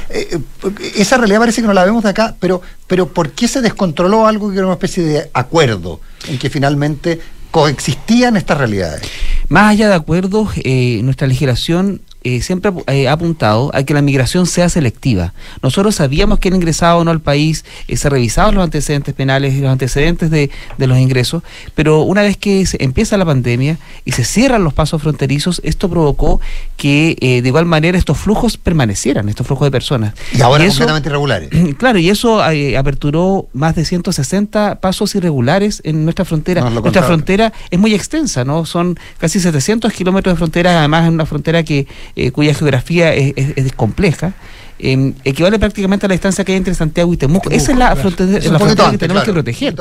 [0.96, 4.26] esa realidad parece que no la vemos de acá, pero, pero ¿por qué se descontroló
[4.26, 9.02] algo que era una especie de acuerdo en que finalmente coexistían estas realidades?
[9.48, 14.02] Más allá de acuerdos, eh, nuestra legislación eh, siempre eh, ha apuntado a que la
[14.02, 15.34] migración sea selectiva.
[15.62, 19.54] Nosotros sabíamos que el ingresado o no al país, eh, se revisaban los antecedentes penales
[19.54, 21.44] y los antecedentes de, de, los ingresos,
[21.76, 25.88] pero una vez que se empieza la pandemia y se cierran los pasos fronterizos, esto
[25.88, 26.40] provocó
[26.76, 30.14] que de igual manera estos flujos permanecieran, estos flujos de personas.
[30.32, 31.50] Y ahora completamente irregulares.
[31.78, 36.68] Claro, y eso aperturó más de 160 pasos irregulares en nuestra frontera.
[36.68, 38.64] nuestra frontera es muy extensa, ¿no?
[38.66, 41.86] Son casi 700 kilómetros de frontera, además es una frontera que
[42.32, 44.34] cuya geografía es compleja,
[44.80, 47.50] eh, equivale prácticamente a la distancia que hay entre Santiago y Temuco.
[47.50, 49.74] Esa es la, frontera, que tenemos que proteger.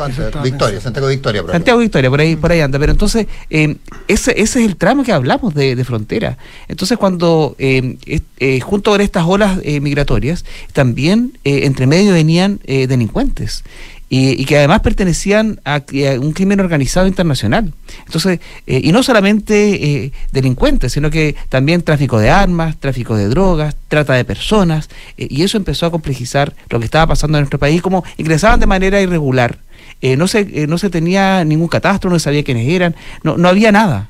[0.44, 1.42] Victoria, Santiago Victoria.
[1.44, 2.80] Por Santiago Victoria, por ahí, por ahí anda.
[2.80, 3.76] Pero entonces, eh,
[4.08, 6.38] ese, ese es el tramo que hablamos de, frontera.
[6.68, 7.98] Entonces, cuando eh,
[8.40, 13.64] eh, junto con estas olas migratorias, también entre medio venían delincuentes
[14.10, 15.82] y, que además pertenecían a,
[16.20, 17.74] un crimen organizado internacional.
[18.06, 23.28] Entonces, eh, y no solamente eh, delincuentes, sino que también tráfico de armas, tráfico de
[23.28, 27.44] drogas, trata de personas, eh, y eso empezó a complejizar lo que estaba pasando en
[27.44, 29.60] nuestro país, como ingresaban de manera irregular.
[30.02, 33.72] no, se, no se tenía ningún catastro, no se sabía quiénes eran, no, no había
[33.72, 34.10] nada.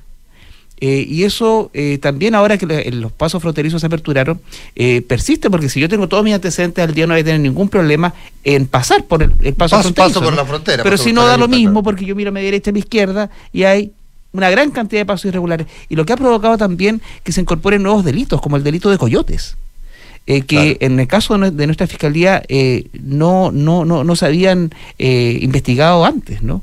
[0.80, 4.40] Eh, y eso eh, también ahora que los pasos fronterizos se aperturaron,
[4.76, 7.40] eh, persiste, porque si yo tengo todos mis antecedentes al día no voy a tener
[7.40, 8.14] ningún problema
[8.44, 10.22] en pasar por el, paso, fronterizo.
[10.22, 10.84] por la frontera.
[10.84, 12.80] Pero si no da lo mismo, porque yo miro a mi derecha y a mi
[12.80, 13.92] izquierda y hay
[14.34, 15.66] una gran cantidad de pasos irregulares.
[15.90, 19.00] Y lo que ha provocado también que se incorporen nuevos delitos, como el delito de
[19.00, 19.58] coyotes.
[20.26, 22.44] que en el caso de nuestra fiscalía
[23.02, 26.62] no, no, no, no se habían investigado antes, ¿no?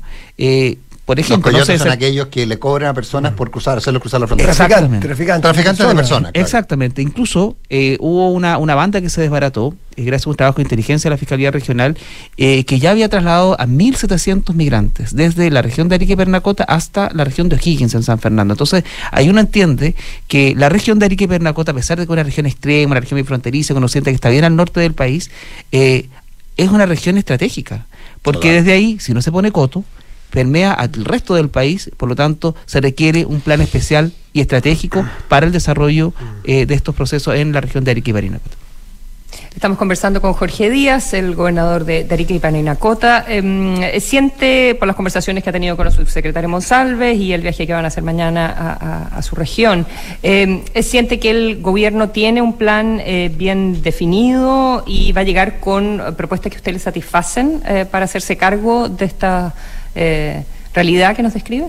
[1.05, 4.19] Por ejemplo, los coyotes son aquellos que le cobran a personas por cruzar, hacerlos cruzar
[4.19, 4.49] la frontera.
[4.49, 5.05] Exactamente.
[5.05, 6.31] Traficantes, de personas.
[6.33, 7.03] Exactamente.
[7.03, 10.63] Incluso eh, hubo una, una banda que se desbarató, eh, gracias a un trabajo de
[10.63, 11.95] inteligencia de la Fiscalía Regional,
[12.37, 16.63] eh, que ya había trasladado a 1.700 migrantes desde la región de Arica y Pernacota
[16.63, 18.55] hasta la región de O'Higgins en San Fernando.
[18.55, 19.93] Entonces, ahí uno entiende
[20.27, 22.93] que la región de Arica y Pernacota, a pesar de que es una región extrema,
[22.93, 25.29] una región muy fronteriza, conociente que está bien al norte del país,
[25.71, 26.07] es
[26.57, 27.85] una región estratégica.
[28.23, 29.83] Porque desde ahí, si no se pone coto,
[30.35, 35.07] permea al resto del país, por lo tanto se requiere un plan especial y estratégico
[35.29, 38.57] para el desarrollo eh, de estos procesos en la región de Arica y Parinacota.
[39.53, 43.23] Estamos conversando con Jorge Díaz, el gobernador de, Arica y Parinacota.
[43.27, 47.65] Em, siente, por las conversaciones que ha tenido con el subsecretario Monsalves y el viaje
[47.65, 49.85] que van a hacer mañana a, su región,
[50.21, 55.61] em, siente que el gobierno tiene un plan eh, bien definido y va a llegar
[55.61, 59.53] con propuestas que usted le satisfacen eh, para hacerse cargo de esta
[59.95, 61.67] eh, realidad que nos describe?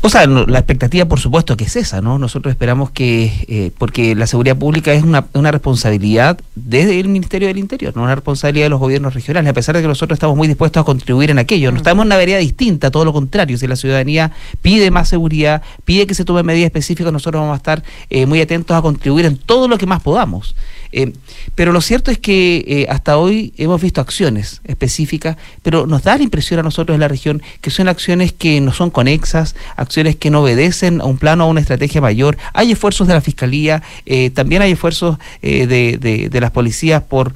[0.00, 2.20] O sea, la expectativa, por supuesto, que es esa, ¿no?
[2.20, 7.48] Nosotros esperamos que, eh, porque la seguridad pública es una, una, responsabilidad desde el Ministerio
[7.48, 10.36] del Interior, no una responsabilidad de los gobiernos regionales, a pesar de que nosotros estamos
[10.36, 11.72] muy dispuestos a contribuir en aquello.
[11.72, 13.58] No estamos en una vereda distinta, todo lo contrario.
[13.58, 14.30] Si la ciudadanía
[14.62, 18.40] pide más seguridad, pide que se tomen medidas específicas, nosotros vamos a estar eh, muy
[18.40, 20.54] atentos a contribuir en todo lo que más podamos.
[20.92, 21.12] Eh,
[21.54, 26.16] pero lo cierto es que eh, hasta hoy hemos visto acciones específicas, pero nos da
[26.16, 30.16] la impresión a nosotros en la región que son acciones que no son conexas, acciones
[30.16, 32.38] que no obedecen a un plano, a una estrategia mayor.
[32.54, 37.34] Hay esfuerzos de la Fiscalía, eh, también hay esfuerzos de, las policías por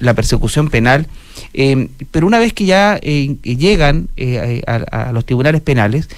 [0.00, 1.06] la persecución penal,
[2.10, 4.08] pero una vez que ya llegan
[4.66, 6.08] a, los tribunales penales,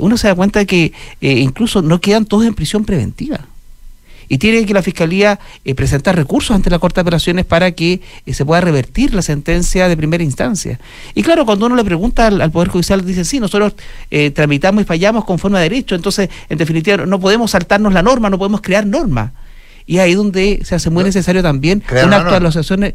[0.00, 3.46] uno se da cuenta de que incluso no quedan todos en prisión preventiva
[4.32, 8.00] y tiene que la Fiscalía eh, presentar recursos ante la Corte de Operaciones para que
[8.24, 10.80] eh, se pueda revertir la sentencia de primera instancia.
[11.14, 13.74] Y claro, cuando uno le pregunta al, Poder Judicial, dice, sí, nosotros
[14.10, 18.30] eh, tramitamos y fallamos conforme a derecho, entonces, en definitiva, no podemos saltarnos la norma,
[18.30, 19.34] no podemos crear norma.
[19.84, 22.94] Y ahí donde se hace muy necesario también una actualización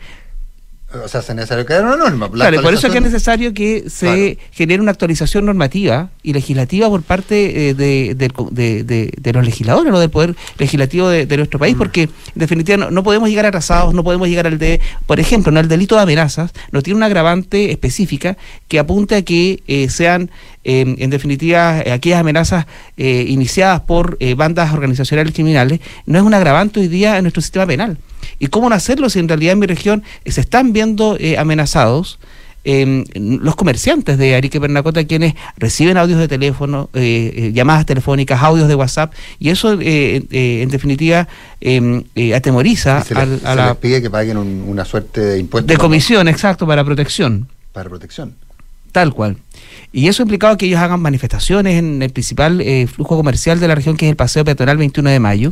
[1.04, 2.30] o sea, es necesario crear una norma.
[2.30, 6.90] claro, por eso es que es necesario que se genere una actualización normativa y legislativa
[6.90, 10.00] por parte eh, de, los legisladores, ¿no?
[10.00, 11.78] del poder legislativo de, nuestro país, mm.
[11.78, 15.58] porque en definitiva no, podemos llegar atrasados, no podemos llegar al de, por ejemplo, en
[15.58, 20.32] el delito de amenazas, no tiene una agravante específica que apunte a que eh, sean
[20.64, 22.66] em, en definitiva, aquellas amenazas
[22.98, 27.66] eh, iniciadas por bandas organizacionales criminales, no es un agravante hoy día en nuestro sistema
[27.66, 27.98] penal.
[28.40, 31.38] ¿Y cómo no hacerlo si en realidad en mi región eh, se están viendo eh,
[31.38, 32.20] amenazados?
[32.64, 38.68] Em, los comerciantes de Arique Pernacota quienes reciben audios de teléfono, eh, llamadas telefónicas, audios
[38.68, 41.30] de WhatsApp, y eso en definitiva
[41.62, 42.04] em,
[42.36, 43.68] atemoriza a, la...
[43.68, 45.68] les pide que paguen una suerte de impuestos.
[45.68, 47.48] De comisión, exacto, para protección.
[47.72, 48.36] Para protección.
[48.98, 49.38] Tal cual.
[49.92, 53.68] Y eso ha implicado que ellos hagan manifestaciones en el principal eh, flujo comercial de
[53.68, 55.52] la región, que es el Paseo Peatonal 21 de Mayo.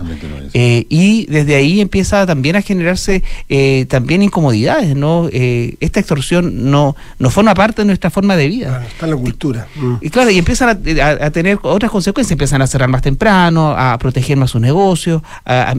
[0.53, 5.29] Eh, y desde ahí empieza también a generarse eh, también incomodidades, ¿no?
[5.31, 8.83] esta extorsión no, no forma parte de nuestra forma de vida.
[8.87, 9.67] está en la cultura.
[10.01, 14.37] Y claro, y empiezan a, tener otras consecuencias, empiezan a cerrar más temprano, a proteger
[14.37, 15.75] más sus negocios, a,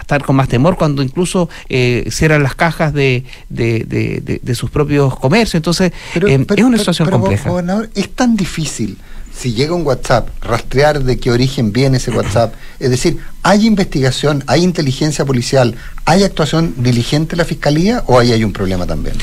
[0.00, 5.56] estar con más temor cuando incluso cierran las cajas de, de, sus propios comercios.
[5.56, 7.50] Entonces, es una situación compleja
[7.94, 8.98] es tan difícil
[9.36, 12.54] si llega un WhatsApp, rastrear de qué origen viene ese WhatsApp.
[12.80, 18.32] Es decir, ¿hay investigación, hay inteligencia policial, hay actuación diligente de la Fiscalía o ahí
[18.32, 19.16] hay un problema también?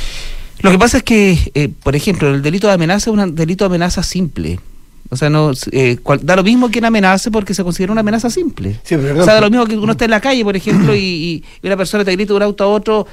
[0.60, 3.64] Lo que pasa es que, eh, por ejemplo, el delito de amenaza es un delito
[3.64, 4.60] de amenaza simple.
[5.10, 8.80] O sea, no eh, da lo mismo quien amenace porque se considera una amenaza simple.
[8.84, 11.78] o sea, da lo mismo que uno esté en la calle, por ejemplo, y, una
[11.78, 13.08] persona te grita de un auto a otro,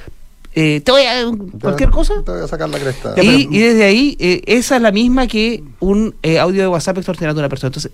[0.53, 2.15] eh, te voy a cualquier cosa.
[2.25, 3.15] Te voy a sacar la cresta.
[3.21, 7.43] Y, desde ahí, eh, esa es la misma que un audio de WhatsApp extorsionando a
[7.43, 7.67] una persona.
[7.67, 7.91] Entonces,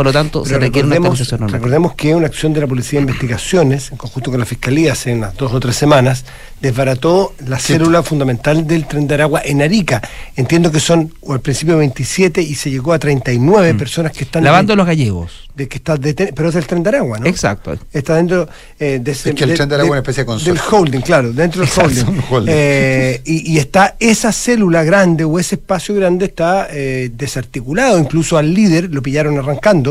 [0.00, 3.90] por lo tanto, se requiere una Recordemos que una acción de la Policía de Investigaciones,
[3.92, 6.24] en conjunto con la Fiscalía, hace unas dos o tres semanas,
[6.62, 10.00] desbarató la célula fundamental del tren de Aragua en Arica.
[10.36, 13.76] Entiendo que son o al principio 27 y se llegó a 39 mm.
[13.76, 14.44] personas que están...
[14.44, 15.48] Lavando los gallegos.
[15.54, 17.26] De que está pero es el tren de Aragua, ¿no?
[17.26, 17.76] Exacto.
[17.92, 20.52] Está dentro eh, de ese, Es que el tren de Aragua es una especie de
[20.52, 22.46] Del holding, claro, dentro del holding.
[22.46, 27.98] Eh, y, está esa célula grande o ese espacio grande está eh, desarticulado.
[27.98, 29.89] Incluso al líder lo pillaron arrancando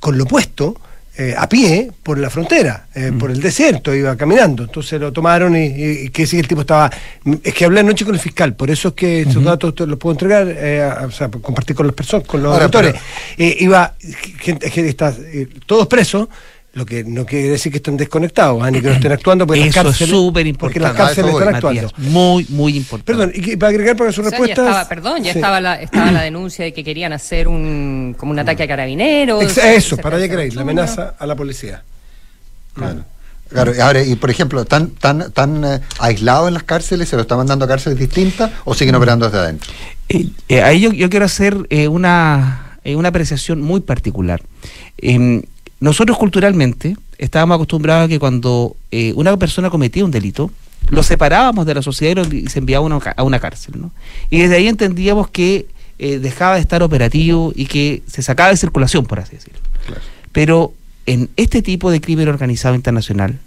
[0.00, 0.76] con lo puesto
[1.20, 3.18] eh, a pie por la frontera, eh, mm.
[3.18, 4.62] por el desierto, iba caminando.
[4.62, 6.88] Entonces lo tomaron y, que sí, el tipo estaba.
[7.42, 10.12] Es que hablé anoche con el fiscal, por eso es que esos datos los puedo
[10.12, 12.94] entregar, eh, o sea, compartir con las personas, con los auditores.
[13.36, 13.94] iba
[14.38, 15.12] gente, gente está,
[15.66, 16.28] todos presos
[16.78, 18.70] lo que no quiere decir que estén desconectados, ¿eh?
[18.70, 20.80] ni que no estén actuando, porque Eso las cárceles, es súper importante.
[20.80, 21.92] Porque las cárceles están actuando.
[21.96, 23.12] muy, muy importante.
[23.12, 24.86] Perdón, y para agregar para su respuesta.
[24.88, 28.62] Perdón, ya estaba, la, estaba la denuncia de que querían hacer un como un ataque
[28.62, 29.58] a carabineros.
[29.58, 31.82] eso, para allá queréis, la amenaza a la policía.
[32.74, 33.04] Claro.
[33.48, 37.08] Claro, ahora, y por ejemplo, ¿están tan, tan eh, aislados en las cárceles?
[37.08, 39.72] ¿Se lo están mandando a cárceles distintas o siguen operando desde adentro?
[40.10, 41.56] Eh, ahí yo, yo, quiero hacer
[41.88, 44.42] una, una apreciación muy particular.
[45.80, 50.50] Nosotros culturalmente estábamos acostumbrados a que cuando eh, una persona cometía un delito,
[50.90, 53.80] lo separábamos de la sociedad y, se enviaba a una cárcel.
[53.80, 53.90] ¿no?
[54.30, 55.66] Y desde ahí entendíamos que
[55.98, 59.60] eh, dejaba de estar operativo y que se sacaba de circulación, por así decirlo.
[60.32, 60.72] Pero
[61.06, 63.38] en este tipo de crimen organizado internacional,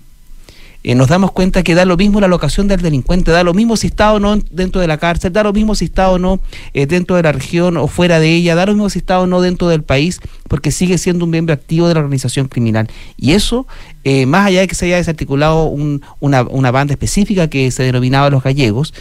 [0.84, 3.78] eh, nos damos cuenta que da lo mismo la locación del delincuente, da lo mismo
[3.78, 6.40] si está o no dentro de la cárcel, da lo mismo si está o no
[6.74, 9.28] eh, dentro de la región o fuera de ella, da lo mismo si está o
[9.28, 12.90] no dentro del país, porque sigue siendo un miembro activo de la organización criminal.
[13.18, 13.68] Y eso,
[14.04, 18.30] eh, más allá de que se haya desarticulado una, una, banda específica que se denominaba
[18.30, 18.94] los gallegos,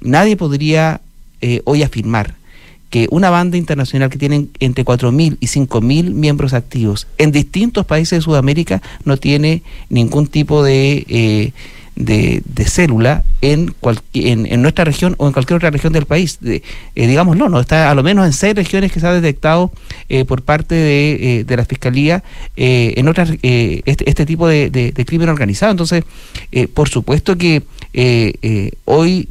[0.00, 1.00] nadie podría
[1.64, 2.35] hoy afirmar
[2.90, 8.18] que una banda internacional que tiene entre 4.000 y 5.000 miembros activos en distintos países
[8.18, 11.52] de Sudamérica no tiene ningún tipo de, eh,
[11.96, 13.74] de, célula en,
[14.12, 16.38] en, nuestra región o en cualquier otra región del país.
[16.40, 16.62] De,
[16.94, 19.72] eh, digamos, no, está a lo menos en seis regiones que se ha detectado
[20.08, 22.22] eh, por parte de, la Fiscalía
[22.54, 25.72] en otras este, este, tipo de, de, crimen organizado.
[25.72, 26.04] Entonces,
[26.74, 27.62] por supuesto que
[28.84, 29.28] hoy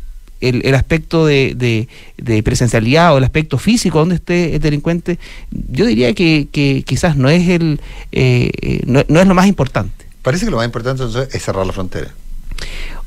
[0.50, 1.88] el, aspecto de,
[2.44, 5.20] presencialidad o el aspecto físico donde esté el delincuente,
[5.52, 7.80] yo diría que, quizás no es el
[8.12, 10.06] eh, eh, no, no, es lo más importante.
[10.22, 12.12] Parece que lo más importante es cerrar la frontera.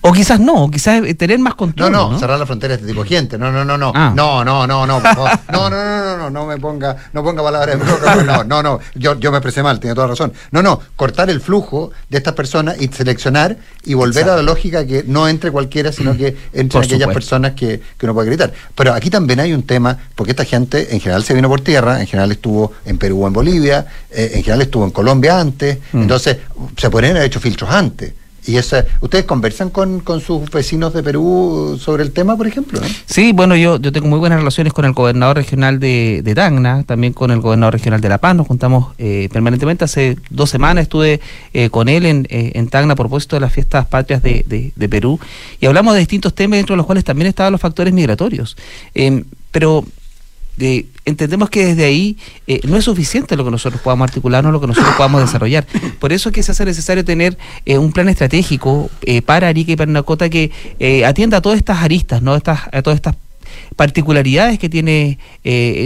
[0.01, 1.91] O quizás no, quizás eh, tener más control.
[1.91, 2.19] No, no, ¿no?
[2.21, 3.37] cerrar la frontera a este tipo de gente.
[3.37, 3.91] No, no, no, no.
[3.95, 4.13] Ah.
[4.15, 5.03] No, no, no, no.
[5.53, 8.15] No, no, no, no, no, no me ponga, no ponga palabras en boca.
[8.23, 8.79] No, no, no.
[8.95, 10.33] Yo, yo me expresé mal, tenía toda razón.
[10.53, 14.33] No, no, cortar el flujo de estas personas y seleccionar y volver Exacto.
[14.35, 17.13] a la lógica que no entre cualquiera, sino que entre por aquellas supuesto.
[17.13, 18.53] personas que, que uno puede gritar.
[18.77, 22.01] Pero aquí también hay un tema, porque esta gente en general se vino por tierra,
[22.01, 25.79] en general estuvo en Perú o en Bolivia, eh, en general estuvo en Colombia antes.
[25.93, 26.03] Mm.
[26.03, 26.37] Entonces,
[26.77, 28.13] se podrían haber hecho filtros antes.
[28.49, 32.81] Y esa, ¿Ustedes conversan con, sus vecinos de Perú sobre el tema, por ejemplo?
[33.05, 37.13] Sí, bueno, yo, tengo muy buenas relaciones con el gobernador regional de, de Tacna, también
[37.13, 39.85] con el gobernador regional de La Paz, nos juntamos eh, permanentemente.
[39.85, 41.21] Hace dos semanas estuve
[41.53, 44.73] eh, con él en, eh, en Tacna a propósito de las fiestas patrias de, de,
[44.75, 45.21] de, Perú
[45.61, 48.57] y hablamos de distintos temas, dentro de los cuales también estaban los factores migratorios.
[48.95, 49.25] Em,
[50.59, 52.17] pero entendemos que desde ahí
[52.47, 55.67] eh, no es suficiente lo que nosotros podamos articularnos, lo que nosotros podamos desarrollar.
[55.99, 59.73] Por eso es que se hace necesario tener eh, un plan estratégico eh, para Arica
[59.73, 60.51] y para Nacota que
[61.07, 62.37] atienda a todas estas aristas, ¿no?
[62.37, 63.17] Estas, a todas estas
[63.77, 65.19] particularidades que tiene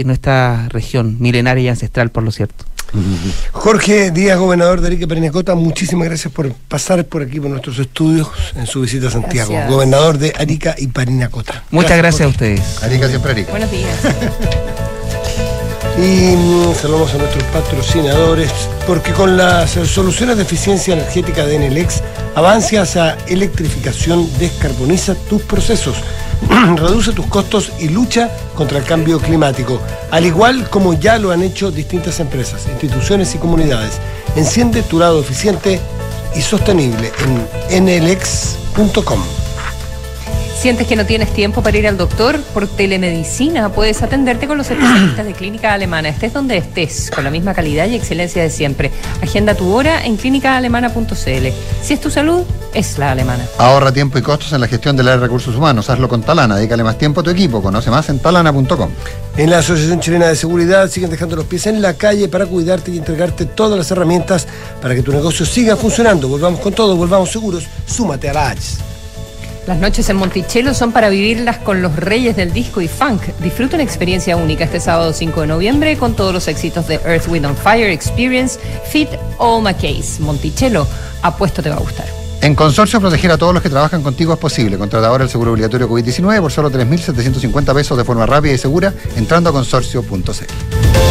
[0.05, 2.65] nuestra región milenaria y ancestral, por lo cierto.
[3.51, 7.79] Jorge Díaz, gobernador de Arica y Parinacota, muchísimas gracias por pasar por aquí por nuestros
[7.79, 9.53] estudios en su visita a Santiago.
[9.67, 11.63] Gobernador de Arica y Parinacota.
[11.71, 12.83] Muchas gracias, a ustedes.
[12.83, 13.51] Arica siempre Arica.
[13.51, 13.97] Buenos días.
[15.97, 18.51] y mm, saludamos a nuestros patrocinadores,
[18.85, 22.01] porque con las soluciones de eficiencia energética de Enelex,
[22.35, 25.95] avanza hacia electrificación, descarboniza tus procesos
[26.77, 31.43] reduce tus costos y lucha contra el cambio climático, al igual como ya lo han
[31.43, 33.99] hecho distintas empresas, instituciones y comunidades.
[34.35, 35.79] Enciende tu lado eficiente
[36.35, 37.11] y sostenible
[37.69, 39.42] en nlx.com.
[40.63, 42.39] ¿Sientes que no tienes tiempo para ir al doctor?
[42.53, 46.07] Por telemedicina puedes atenderte con los especialistas de Clínica Alemana.
[46.07, 48.89] Estés donde estés, con la misma calidad y excelencia de siempre.
[49.21, 51.47] Agenda tu hora en clínicaalemana.cl.
[51.81, 53.43] Si es tu salud, es la alemana.
[53.57, 55.89] Ahorra tiempo y costos en la gestión de los recursos humanos.
[55.89, 56.55] Hazlo con Talana.
[56.55, 57.61] Dedícale más tiempo a tu equipo.
[57.61, 58.89] Conoce más en talana.com.
[59.35, 62.89] En la Asociación Chilena de Seguridad siguen dejando los pies en la calle para cuidarte
[62.89, 64.47] y entregarte todas las herramientas
[64.81, 66.29] para que tu negocio siga funcionando.
[66.29, 67.65] Volvamos con todo, volvamos seguros.
[67.85, 68.92] Súmate a la AGS.
[69.67, 73.21] Las noches en Monticello son para vivirlas con los reyes del disco y funk.
[73.39, 77.29] Disfruta una experiencia única este sábado 5 de noviembre con todos los éxitos de Earth,
[77.29, 79.07] Wind on Fire, Experience, Fit,
[79.37, 80.21] All My Case.
[80.21, 80.85] Monticello,
[81.21, 82.05] apuesto te va a gustar.
[82.41, 84.77] En Consorcio, proteger a todos los que trabajan contigo es posible.
[84.77, 88.93] Contrata ahora el seguro obligatorio COVID-19 por solo 3.750 pesos de forma rápida y segura
[89.15, 91.02] entrando a consorcio.cl.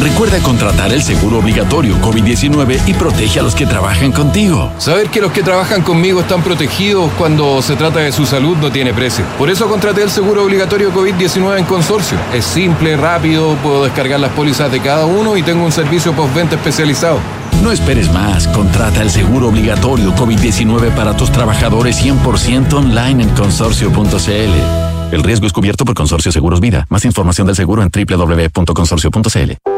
[0.00, 4.70] Recuerda contratar el seguro obligatorio COVID-19 y protege a los que trabajan contigo.
[4.78, 8.70] Saber que los que trabajan conmigo están protegidos cuando se trata de su salud no
[8.70, 9.24] tiene precio.
[9.36, 12.16] Por eso contraté el seguro obligatorio COVID-19 en consorcio.
[12.32, 16.54] Es simple, rápido, puedo descargar las pólizas de cada uno y tengo un servicio postventa
[16.54, 17.18] especializado.
[17.60, 18.46] No esperes más.
[18.48, 25.12] Contrata el seguro obligatorio COVID-19 para tus trabajadores 100% online en consorcio.cl.
[25.12, 26.86] El riesgo es cubierto por Consorcio Seguros Vida.
[26.88, 29.77] Más información del seguro en www.consorcio.cl.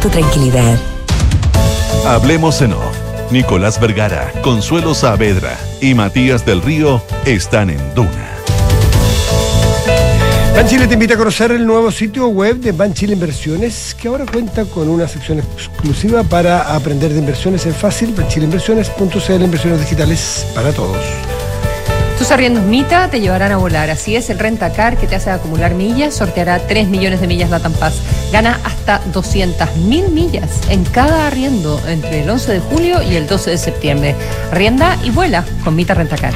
[0.00, 0.78] tu tranquilidad.
[2.06, 2.96] Hablemos en off.
[3.30, 8.30] Nicolás Vergara, Consuelo Saavedra y Matías del Río están en Duna.
[10.54, 14.64] Banchile te invita a conocer el nuevo sitio web de Banchile Inversiones, que ahora cuenta
[14.64, 20.96] con una sección exclusiva para aprender de inversiones en fácil, banchileinversiones.cl, inversiones digitales para todos.
[22.18, 23.90] Tus arriendos Mita te llevarán a volar.
[23.90, 27.74] Así es, el Rentacar que te hace acumular millas sorteará 3 millones de millas Latam
[27.74, 28.00] Pass.
[28.32, 33.26] Gana hasta 200 mil millas en cada arriendo entre el 11 de julio y el
[33.26, 34.16] 12 de septiembre.
[34.50, 36.32] Arrienda y vuela con Mita Rentacar.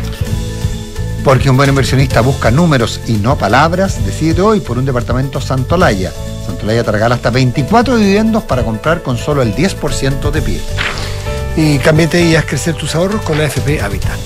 [1.25, 6.13] Porque un buen inversionista busca números y no palabras, decide hoy por un departamento Santolaya.
[6.47, 10.61] Santolaya te regala hasta 24 dividendos para comprar con solo el 10% de pie.
[11.57, 14.19] Y cámbiate y haz crecer tus ahorros con AFP Habitat.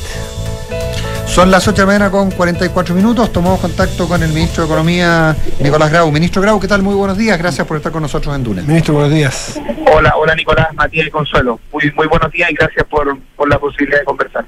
[1.34, 3.32] Son las 8 de la mañana con 44 minutos.
[3.32, 6.12] Tomamos contacto con el ministro de Economía, Nicolás Grau.
[6.12, 6.82] Ministro Grau, ¿qué tal?
[6.82, 7.36] Muy buenos días.
[7.38, 8.62] Gracias por estar con nosotros en Duna.
[8.62, 9.60] Ministro, buenos días.
[9.92, 11.58] Hola, hola Nicolás, Matías y Consuelo.
[11.72, 14.44] Muy, muy buenos días y gracias por, por la posibilidad de conversar.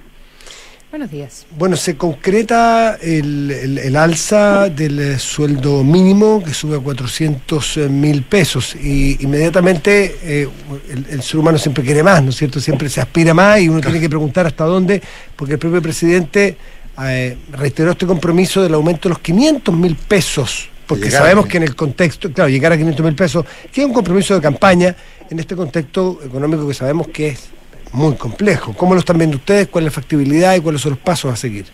[0.88, 1.44] Buenos días.
[1.58, 7.78] Bueno, se concreta el, el- el alza del eh, sueldo mínimo que sube a 400
[7.90, 10.48] mil pesos y inmediatamente eh,
[10.88, 12.60] el, el ser humano siempre quiere más, ¿no es cierto?
[12.60, 15.02] Siempre se aspira más y uno tiene que preguntar hasta dónde,
[15.34, 16.56] porque el propio presidente
[17.04, 21.50] eh, reiteró este compromiso del aumento de los 500 mil pesos, porque sabemos 500.
[21.50, 24.40] que en el contexto, claro, llegar a 500 mil pesos, que es un compromiso de
[24.40, 24.94] campaña
[25.28, 27.50] en este contexto económico que sabemos que es
[27.92, 28.74] muy complejo.
[28.74, 29.68] ¿Cómo lo están viendo ustedes?
[29.68, 31.66] ¿Cuál es la factibilidad y cuáles son los pasos a seguir?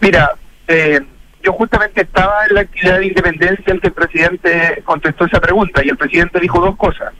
[0.00, 0.32] Mira,
[0.68, 1.00] eh,
[1.42, 5.82] yo justamente estaba en la actividad de independencia en que el presidente contestó esa pregunta
[5.84, 7.12] y el presidente dijo dos cosas.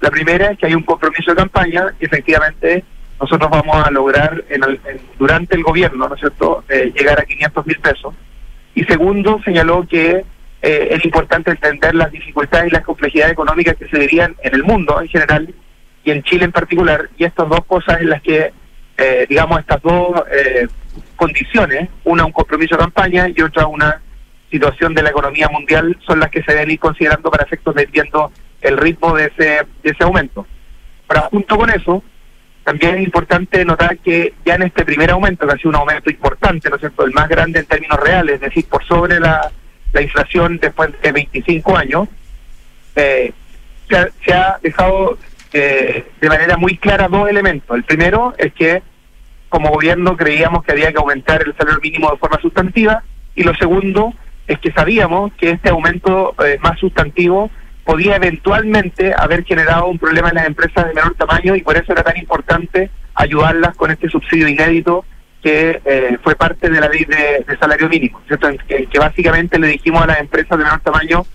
[0.00, 2.84] La primera es que hay un compromiso de campaña y efectivamente
[3.20, 4.80] nosotros vamos a lograr en el-
[5.18, 8.14] durante el gobierno, ¿no es cierto?, eh, llegar a 500 mil pesos.
[8.74, 10.24] Y segundo, señaló que
[10.62, 14.62] eh, es importante entender las dificultades y las complejidades económicas que se verían en el
[14.62, 15.54] mundo en general
[16.04, 17.08] y en Chile en particular.
[17.16, 18.52] Y estas dos cosas en las que,
[18.98, 20.66] eh, digamos, estas dos eh,
[21.16, 24.02] condiciones, una un compromiso de campaña y otra una
[24.50, 27.86] situación de la economía mundial, son las que se deben ir considerando para efectos de
[27.86, 30.46] viendo el ritmo de ese, de ese aumento.
[31.08, 32.02] Ahora, junto con eso,
[32.64, 36.10] también es importante notar que ya en este primer aumento, que ha sido un aumento
[36.10, 39.50] importante, ¿no es cierto?, el más grande en términos reales, es decir, por sobre la,
[39.92, 42.08] la inflación después de 25 años,
[42.96, 43.32] eh,
[43.88, 45.18] se, ha, se ha dejado
[45.52, 47.76] eh, de manera muy clara dos elementos.
[47.76, 48.82] El primero es que
[49.48, 53.02] como gobierno creíamos que había que aumentar el salario mínimo de forma sustantiva
[53.34, 54.14] y lo segundo
[54.46, 57.50] es que sabíamos que este aumento eh, más sustantivo
[57.90, 61.90] podía eventualmente haber generado un problema en las empresas de menor tamaño y por eso
[61.90, 65.04] era tan importante ayudarlas con este subsidio inédito
[65.42, 68.48] que eh, fue parte de la ley de, de salario mínimo, ¿cierto?
[68.48, 71.26] En que, que básicamente le dijimos a las empresas de menor tamaño,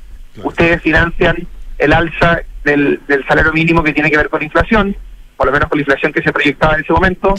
[0.45, 1.45] ustedes financian
[1.77, 4.95] el alza del, del salario mínimo que tiene que ver con inflación,
[5.35, 7.35] por lo menos con la inflación que se proyectaba en ese momento,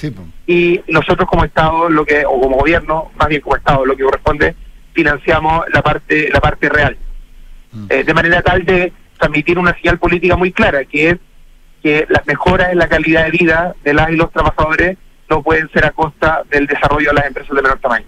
[0.46, 4.04] y nosotros como Estado, lo que o como gobierno, más bien como Estado, lo que
[4.04, 4.54] corresponde,
[4.92, 6.98] financiamos la parte la parte real.
[7.90, 11.16] Eh, de manera tal de transmitir una señal política muy clara, que es
[11.82, 14.96] que las mejoras en la calidad de vida de las y los trabajadores
[15.28, 18.06] no pueden ser a costa del desarrollo de las empresas de menor tamaño.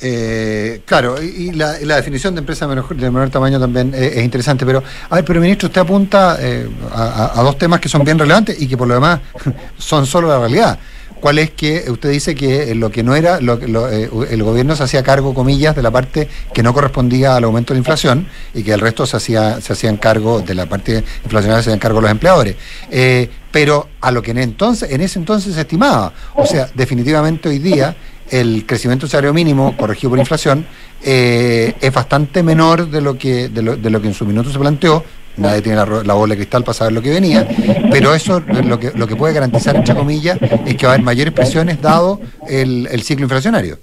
[0.00, 5.14] Eh, claro, y, la, definición de empresa de menor, tamaño también es interesante, pero a
[5.14, 8.76] ver, pero ministro, usted apunta eh, a dos temas que son bien relevantes y que
[8.76, 9.20] por lo demás
[9.78, 10.78] son solo la realidad.
[11.24, 14.42] ¿Cuál es que usted dice que eh, lo que no era, lo, lo, eh, el
[14.42, 17.78] gobierno se hacía cargo, comillas, de la parte que no correspondía al aumento de la
[17.78, 21.70] inflación y que el resto se hacía se hacían cargo de la parte inflacionaria se
[21.70, 22.56] hacían cargo los empleadores?
[22.90, 27.48] Eh, pero a lo que en entonces en ese entonces se estimaba, o sea, definitivamente
[27.48, 27.96] hoy día
[28.28, 30.66] el crecimiento salario mínimo corregido por inflación
[31.00, 34.58] es bastante menor de lo que de lo, de lo que en su minuto se
[34.58, 35.02] planteó.
[35.36, 37.46] Nadie tiene la, la bola de cristal para saber lo que venía,
[37.90, 40.94] pero eso eh, lo que, lo que puede garantizar, entre comillas, es que va a
[40.94, 43.78] haber mayores presiones dado el, el ciclo inflacionario.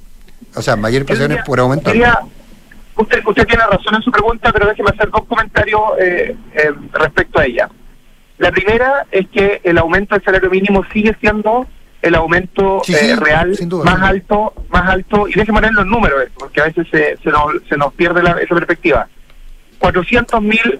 [0.56, 1.92] O sea, mayores presiones por aumento.
[2.96, 7.40] Usted, usted tiene razón en su pregunta, pero déjeme hacer dos comentarios eh, eh, respecto
[7.40, 7.70] a ella.
[8.38, 11.68] La primera es que el aumento del salario mínimo sigue siendo
[12.02, 16.24] el aumento Sí, eh, real duda, más alto, más alto, y déjeme poner los números,
[16.38, 19.08] porque a veces se, se, nos, se nos pierde la- esa perspectiva.
[19.80, 20.80] 400 mil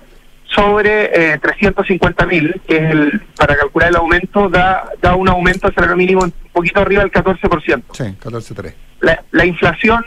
[0.54, 5.68] sobre eh, 350 mil, que es el, para calcular el aumento, da, da un aumento
[5.68, 7.84] del salario mínimo un poquito arriba del 14%.
[7.94, 8.74] Sí, 14.3.
[9.00, 10.06] La, la inflación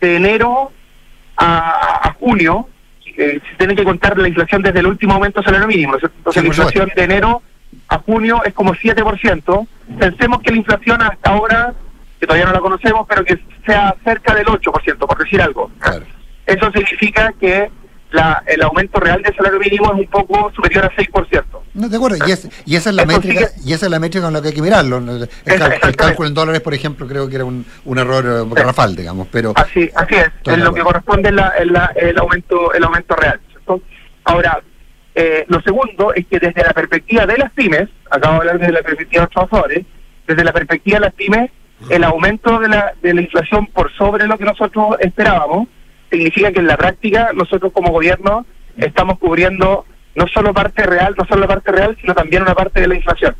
[0.00, 0.70] de enero
[1.36, 2.68] a, a junio,
[3.16, 5.94] eh, se tiene que contar la inflación desde el último aumento del salario mínimo.
[5.94, 7.42] Entonces Sí, la inflación de enero
[7.88, 9.68] a junio es como 7%.
[9.98, 11.74] Pensemos que la inflación hasta ahora,
[12.20, 15.70] que todavía no la conocemos, pero que sea cerca del 8%, por decir algo.
[16.46, 17.70] Eso significa que
[18.14, 21.44] la, el aumento real del salario mínimo es un poco superior a 6%.
[21.74, 23.98] No, de acuerdo, y, es- y esa es la Eso métrica, y esa es la
[23.98, 24.98] métrica con la que hay que mirarlo.
[24.98, 28.54] El, cal- el cálculo en dólares, por ejemplo, creo que era un, un error eh,
[28.54, 32.72] garrafal, digamos, pero Así, así es, de lo que corresponde es la- la- el aumento
[32.72, 33.40] el aumento real.
[34.24, 34.62] Ahora,
[35.14, 38.72] eh, lo segundo es que desde la perspectiva de las pymes, acabo de hablar desde
[38.72, 39.86] la perspectiva de los trabajadores,
[40.26, 41.50] desde la perspectiva de las pymes,
[41.90, 45.68] el aumento de la, de la inflación por sobre lo que nosotros esperábamos,
[46.16, 48.46] significa que en la práctica nosotros como gobierno
[48.76, 49.84] estamos cubriendo
[50.14, 52.94] no solo parte real, no solo la parte real, sino también una parte de la
[52.94, 53.34] inflación.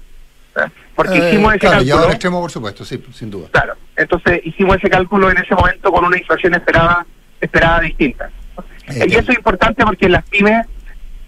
[0.95, 2.11] Porque Eh, hicimos ese claro, cálculo.
[2.11, 3.49] extremo, por supuesto, sí, sin duda.
[3.51, 7.07] Claro, entonces hicimos ese cálculo en ese momento con una inflación esperada
[7.41, 8.31] esperada distinta.
[8.89, 10.66] Eh, y eso es importante porque las pymes,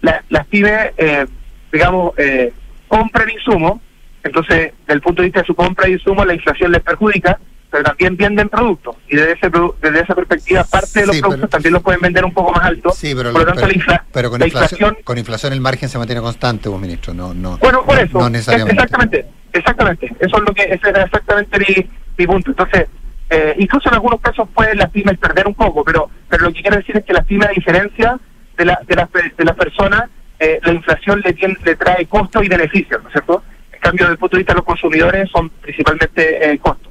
[0.01, 1.25] la- las pymes, eh,
[1.71, 2.51] digamos, eh,
[2.87, 3.81] compran insumos,
[4.23, 7.37] entonces, desde el punto de vista de su compra de insumos, la inflación les perjudica,
[7.69, 8.95] pero también venden productos.
[9.09, 11.83] Y desde, ese, produ- desde esa perspectiva, parte de los Sí, productos pero- también los
[11.83, 12.91] pueden vender un poco más alto.
[12.91, 15.53] Sí, pero, por lo tanto, pero- la, infla- pero con, la inflación, inflación con inflación
[15.53, 17.13] el margen se mantiene constante, vos, ministro.
[17.13, 18.17] No, no, bueno, por eso.
[18.19, 18.73] no necesariamente.
[18.81, 20.05] Exactamente, exactamente.
[20.19, 22.51] Eso es lo que, ese era exactamente mi, mi punto.
[22.51, 22.87] Entonces,
[23.29, 26.61] eh, incluso en algunos casos pueden las pymes perder un poco, pero, pero lo que
[26.61, 28.17] quiero decir es que las pymes, a diferencia
[28.57, 30.03] de, la, de, las, de las personas,
[30.39, 33.43] eh, la inflación le, tiene, le trae costos y beneficios, ¿no es cierto?
[33.73, 36.86] En cambio, desde el punto de vista de los consumidores, son principalmente eh, costos.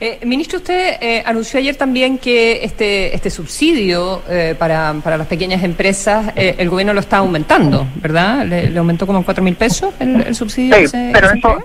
[0.00, 5.26] Eh, ministro, usted eh, anunció ayer también que este, este subsidio eh, para, para las
[5.26, 8.44] pequeñas empresas, eh, el gobierno lo está aumentando, ¿verdad?
[8.46, 10.74] Le, le aumentó como en cuatro mil pesos el, el subsidio.
[10.76, 11.64] Sí, que se- pero que eso,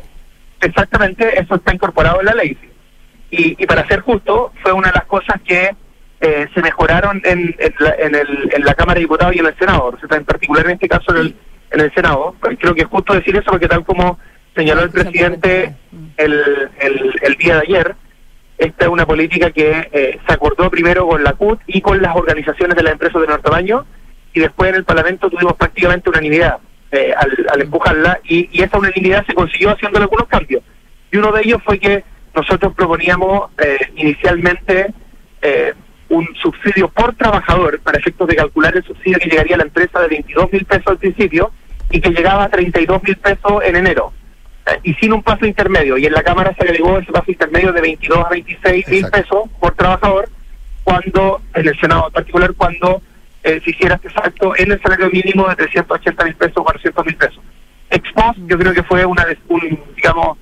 [0.61, 2.57] exactamente, eso está incorporado en la ley.
[3.31, 5.75] Y, y para ser justo, fue una de las cosas que
[6.21, 9.45] eh, se mejoraron en, en, la, en, el, en la Cámara de Diputados y en
[9.45, 11.35] el Senado, o sea, en particular en este caso en el,
[11.71, 12.35] en el Senado.
[12.59, 14.17] Creo que es justo decir eso porque tal como
[14.55, 15.75] señaló el presidente
[16.17, 17.95] el, el, el día de ayer,
[18.57, 22.15] esta es una política que eh, se acordó primero con la CUT y con las
[22.15, 23.85] organizaciones de las empresas de menor tamaño
[24.33, 26.57] y después en el Parlamento tuvimos prácticamente unanimidad
[26.91, 30.61] eh, al, al empujarla y, y esa unanimidad se consiguió haciendo algunos cambios.
[31.11, 32.03] Y uno de ellos fue que
[32.35, 34.93] nosotros proponíamos eh, inicialmente
[35.41, 35.73] eh,
[36.09, 40.01] un subsidio por trabajador para efectos de calcular el subsidio que llegaría a la empresa
[40.01, 41.51] de 22 mil pesos al principio
[41.91, 44.11] y que llegaba a 32 mil pesos en enero
[44.83, 45.97] y sin un paso intermedio.
[45.97, 49.49] Y en la Cámara se agregó ese paso intermedio de 22 a 26 mil pesos
[49.59, 50.29] por trabajador,
[50.83, 53.01] cuando, en el Senado en particular, cuando
[53.43, 57.05] eh, se hiciera este salto en el salario mínimo de 380 mil pesos o 400
[57.05, 57.39] mil pesos.
[57.91, 60.37] Ex post, yo creo que fue una, des- un, digamos,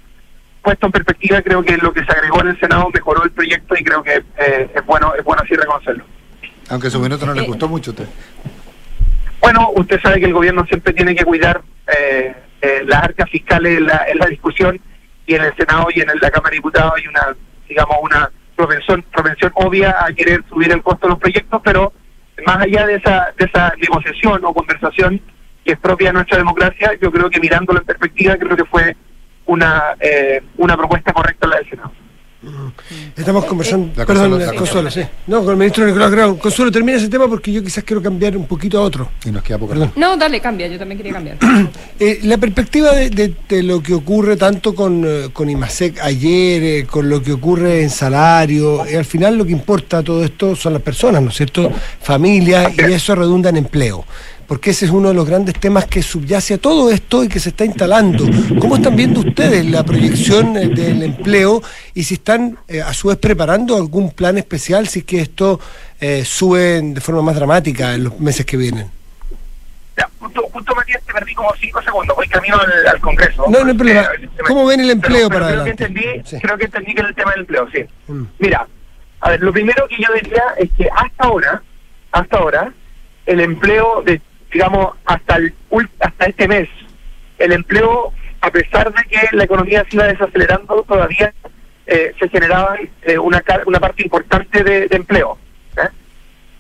[0.62, 3.76] puesto en perspectiva, creo que lo que se agregó en el Senado mejoró el proyecto
[3.78, 6.04] y creo que eh, es bueno es bueno así reconocerlo.
[6.70, 8.08] Aunque su minuto no le gustó mucho a usted.
[9.40, 11.62] Bueno, usted sabe que el gobierno siempre tiene que cuidar
[11.98, 14.80] eh, eh, las arcas fiscales en la, en la discusión
[15.26, 17.36] y en el Senado y en la Cámara de Diputados hay una,
[17.68, 21.94] digamos, una propensión, propensión obvia a querer subir el costo de los proyectos, pero
[22.46, 25.22] más allá de esa, de esa negociación o conversación
[25.64, 28.96] que es propia de nuestra democracia, yo creo que mirándolo en perspectiva, creo que fue
[29.46, 31.92] una, eh, una propuesta correcta la del Senado.
[33.16, 33.90] Estamos conversando.
[33.96, 35.02] La Perdón, Consuelo, la Consuelo, sí.
[35.26, 36.38] No, con el ministro Nicolás Grau.
[36.38, 39.10] Consuelo, termina ese tema porque yo quizás quiero cambiar un poquito a otro.
[39.26, 39.74] Y nos queda poco.
[39.74, 39.92] Perdón.
[39.96, 41.38] No, dale, cambia, yo también quería cambiar.
[42.00, 46.64] Eh, la perspectiva de, de- de lo que ocurre tanto con, eh, con IMASEC ayer,
[46.64, 50.56] eh, con lo que ocurre en salario, eh, al final lo que importa todo esto
[50.56, 51.72] son las personas, ¿no es cierto?
[52.00, 54.06] Familias, y eso redunda en empleo.
[54.48, 57.40] Porque ese es uno de los grandes temas que subyace a todo esto y que
[57.40, 58.24] se está instalando.
[58.60, 61.62] ¿Cómo están viendo ustedes la proyección eh, del empleo
[61.94, 65.60] y si están eh, a su vez preparando algún plan especial si es que esto
[66.00, 68.90] eh, sube de forma más dramática en los meses que vienen?
[69.98, 73.46] Ya, justo, justo Matías, te perdí como cinco segundos, voy camino al, al Congreso.
[73.50, 74.02] No, no hay problema.
[74.22, 75.86] Eh, ¿Cómo ven el empleo pero- para pero adelante?
[75.86, 77.80] Creo que, entendí, creo que entendí que era el tema del empleo, sí.
[78.08, 78.24] Mm.
[78.40, 78.68] Mira,
[79.20, 81.62] a ver, lo primero que yo diría es que hasta ahora,
[82.14, 82.72] hasta ahora,
[83.26, 84.22] el empleo de,
[84.52, 85.54] digamos, hasta el
[86.00, 86.70] hasta este mes,
[87.38, 91.34] el empleo, a pesar de que la economía se iba desacelerando, todavía
[91.86, 95.38] eh, se generaba eh, una, una parte importante de, empleo.
[95.78, 95.90] ¿eh?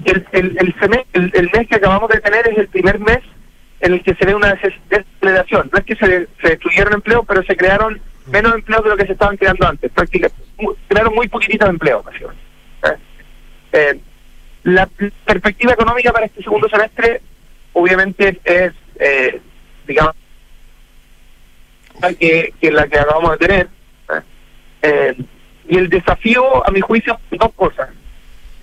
[0.05, 3.19] El, el, el, seme- el, mes que acabamos de tener es el primer mes
[3.79, 5.69] en el que se ve una des- desaceleración.
[5.71, 9.05] No es que se, se destruyeron empleos, pero se crearon menos empleos de lo que
[9.05, 9.91] se estaban creando antes.
[9.91, 10.38] Prácticamente,
[10.88, 12.03] crearon muy poquititos empleos.
[12.83, 12.88] ¿eh?
[13.73, 13.99] Eh,
[14.63, 14.88] la
[15.25, 17.21] perspectiva económica para este segundo semestre
[17.78, 19.39] obviamente es, eh,
[19.88, 20.15] digamos,
[22.19, 23.67] que, que la que acabamos de tener.
[24.09, 24.21] ¿eh?
[24.82, 25.17] Eh,
[25.69, 27.89] y el desafío, a mi juicio, dos cosas.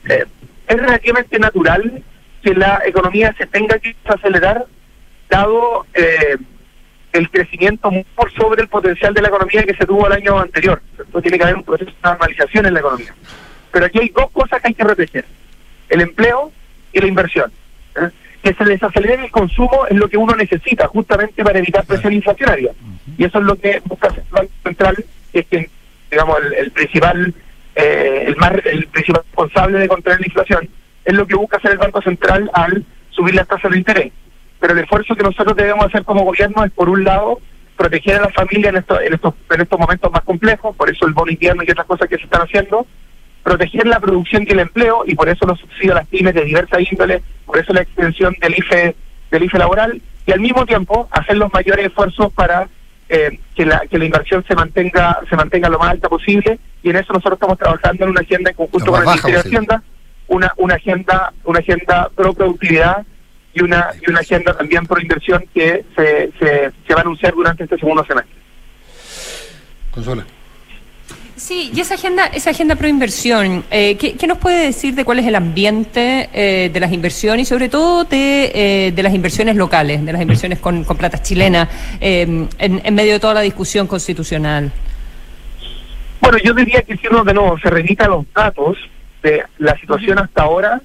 [0.08, 0.24] Eh,
[0.66, 2.02] es relativamente natural
[2.42, 4.66] que la economía se tenga que acelerar,
[5.28, 6.36] dado eh,
[7.12, 10.82] el crecimiento por sobre el potencial de la economía que se tuvo el año anterior.
[10.92, 13.14] Entonces tiene que haber un proceso de normalización en la economía.
[13.70, 15.24] Pero aquí hay dos cosas que hay que proteger.
[15.88, 16.52] El empleo
[16.92, 17.52] y la inversión.
[17.96, 18.10] ¿eh?
[18.44, 22.70] Que se desacelere el consumo es lo que uno necesita justamente para evitar presión inflacionaria.
[23.18, 25.70] Y eso es lo que busca hacer el Banco Central, que es que,
[26.10, 27.34] digamos, el, el principal
[27.76, 30.68] eh, el, más, el principal responsable de controlar la inflación,
[31.04, 34.12] es lo que busca hacer el Banco Central al subir las tasas de interés.
[34.60, 37.40] Pero el esfuerzo que nosotros debemos hacer como gobierno es, por un lado,
[37.76, 41.06] proteger a la familia en, esto, en, estos, en estos momentos más complejos, por eso
[41.06, 42.86] el bono invierno y otras cosas que se están haciendo,
[43.44, 46.44] proteger la producción y el empleo, y por eso los subsidios a las pymes de
[46.44, 48.96] diversa índole, por eso la extensión del IFE,
[49.30, 52.68] del IFE laboral, y al mismo tiempo hacer los mayores esfuerzos para
[53.10, 56.88] eh, que, la, que la inversión se mantenga se mantenga lo más alta posible y
[56.88, 59.82] en eso nosotros estamos trabajando en una agenda en conjunto con el Ministerio de Hacienda,
[60.26, 63.04] una, una agenda una agenda pro productividad
[63.52, 67.34] y una y una agenda también pro inversión que se, se, se va a anunciar
[67.34, 68.34] durante este segundo semestre.
[69.90, 70.24] Consola.
[71.44, 75.04] Sí, y esa agenda, esa agenda pro inversión, eh, ¿qué, qué nos puede decir de
[75.04, 79.12] cuál es el ambiente eh, de las inversiones y sobre todo de, eh, de las
[79.12, 81.68] inversiones locales, de las inversiones con, con plata chilena,
[82.00, 84.72] eh, en, en medio de toda la discusión constitucional?
[86.22, 88.78] Bueno, yo diría que si uno de nuevo se remita los datos
[89.22, 90.80] de la situación hasta ahora,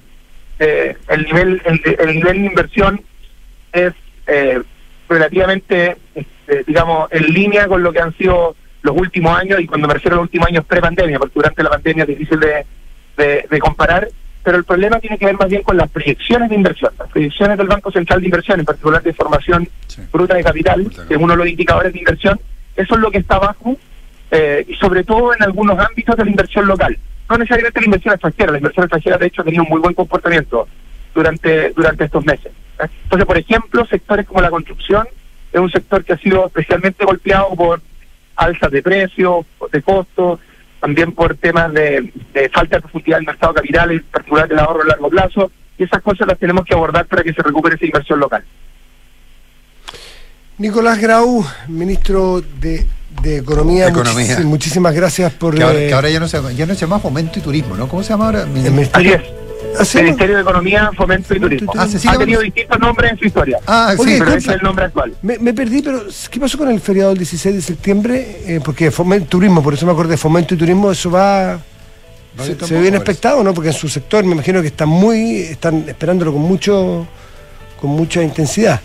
[0.58, 3.00] eh, el nivel el, el nivel de inversión
[3.72, 3.94] es
[4.26, 4.60] eh,
[5.08, 5.96] relativamente,
[6.66, 10.14] digamos, en línea con lo que han sido los últimos años, y cuando me refiero
[10.14, 12.66] a los últimos años pre-pandemia, porque durante la pandemia es difícil de,
[13.16, 14.08] de, de comparar,
[14.42, 17.58] pero el problema tiene que ver más bien con las proyecciones de inversión, las proyecciones
[17.58, 19.68] del Banco Central de Inversión, en particular de formación
[20.10, 22.40] bruta de capital, que es uno de los indicadores de inversión,
[22.76, 23.76] eso es lo que está abajo,
[24.30, 26.96] eh, y sobre todo en algunos ámbitos de la inversión local.
[27.28, 29.94] No necesariamente la inversión extranjera, la inversión extranjera de hecho ha tenido un muy buen
[29.94, 30.66] comportamiento
[31.14, 32.52] durante, durante estos meses.
[32.82, 32.86] ¿eh?
[33.04, 35.06] Entonces, por ejemplo, sectores como la construcción
[35.52, 37.82] es un sector que ha sido especialmente golpeado por
[38.40, 40.40] alzas de precios, de costos,
[40.80, 44.58] también por temas de, de falta de profundidad del mercado de capital, en particular del
[44.58, 47.76] ahorro a largo plazo, y esas cosas las tenemos que abordar para que se recupere
[47.76, 48.42] esa inversión local.
[50.58, 52.86] Nicolás Grau, ministro de,
[53.22, 54.36] de Economía, Economía.
[54.38, 55.54] muchis- muchísimas gracias por...
[55.54, 57.76] Que ahora, eh, que ahora ya no se ya no se llama fomento y turismo,
[57.76, 57.88] ¿no?
[57.88, 58.46] ¿Cómo se llama ahora?
[58.92, 59.22] Así es.
[59.94, 61.72] Ministerio de Economía, Fomento y Turismo.
[61.76, 63.58] Ah, ¿se sigue ha tenido distintos nombres en su historia.
[63.66, 64.36] Ah, Oye, sí, pero disculpa.
[64.36, 65.14] ese es el nombre actual.
[65.22, 68.36] Me, me perdí, pero ¿qué pasó con el feriado del 16 de septiembre?
[68.46, 71.58] Eh, porque fomento turismo, por eso me acordé, fomento y turismo, eso va...
[72.38, 73.52] Se, ve bien expectado, ¿no?
[73.52, 77.06] Porque en su sector me imagino que están muy, están esperándolo con mucho,
[77.80, 78.80] con mucha intensidad.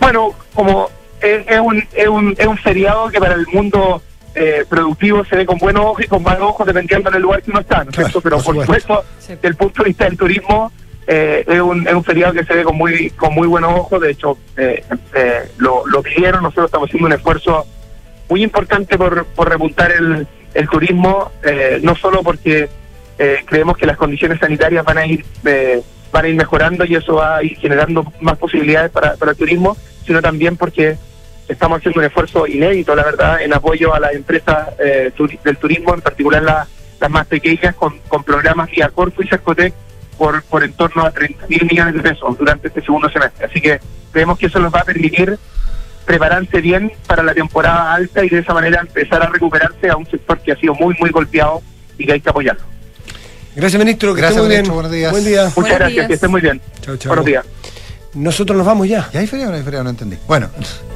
[0.00, 0.88] Bueno, como
[1.20, 4.00] es, es un, es, un, es un feriado que para el mundo
[4.36, 7.50] eh, productivo se ve con buenos ojos y con malos ojos dependiendo del lugar que
[7.50, 8.20] uno está, ¿no es Claro, cierto?
[8.20, 8.64] Pero por supuesto.
[8.84, 10.72] supuesto, desde el punto de vista del turismo,
[11.08, 14.00] eh, es, un, es un feriado que se ve con muy con muy buenos ojos.
[14.00, 14.84] De hecho, eh,
[15.14, 17.66] eh, lo, lo pidieron, nosotros estamos haciendo un esfuerzo
[18.28, 22.68] muy importante por, por repuntar el, el turismo, eh, no solo porque
[23.18, 25.80] eh, creemos que las condiciones sanitarias van a ir eh,
[26.12, 29.36] van a ir mejorando y eso va a ir generando más posibilidades para, para el
[29.36, 29.76] turismo,
[30.06, 30.96] sino también porque
[31.48, 35.56] estamos haciendo un esfuerzo inédito, la verdad, en apoyo a las empresas eh, turi- del
[35.56, 36.66] turismo, en particular la-
[37.00, 39.74] las más pequeñas, con, con programas vía Corfo y Cercotec
[40.16, 43.46] por, por en torno a 30 mil millones de pesos durante este segundo semestre.
[43.46, 43.78] Así que
[44.12, 45.38] creemos que eso nos va a permitir
[46.06, 50.06] prepararse bien para la temporada alta y de esa manera empezar a recuperarse a un
[50.06, 51.60] sector que ha sido muy, muy golpeado
[51.98, 52.62] y que hay que apoyarlo.
[53.54, 54.14] Gracias, ministro.
[54.14, 54.74] Que Gracias, esté muy ministro, bien.
[54.74, 55.12] buenos días.
[55.12, 55.42] Buen día.
[55.44, 56.06] Muchas Buenos gracias, días.
[56.08, 56.60] que estén muy bien.
[56.82, 57.10] Chao, chao.
[57.10, 57.44] Buenos días.
[58.16, 59.08] Nosotros nos vamos ya.
[59.12, 59.84] ¿Ya hay feriado o no hay feriado?
[59.84, 60.16] No entendí.
[60.26, 60.48] Bueno,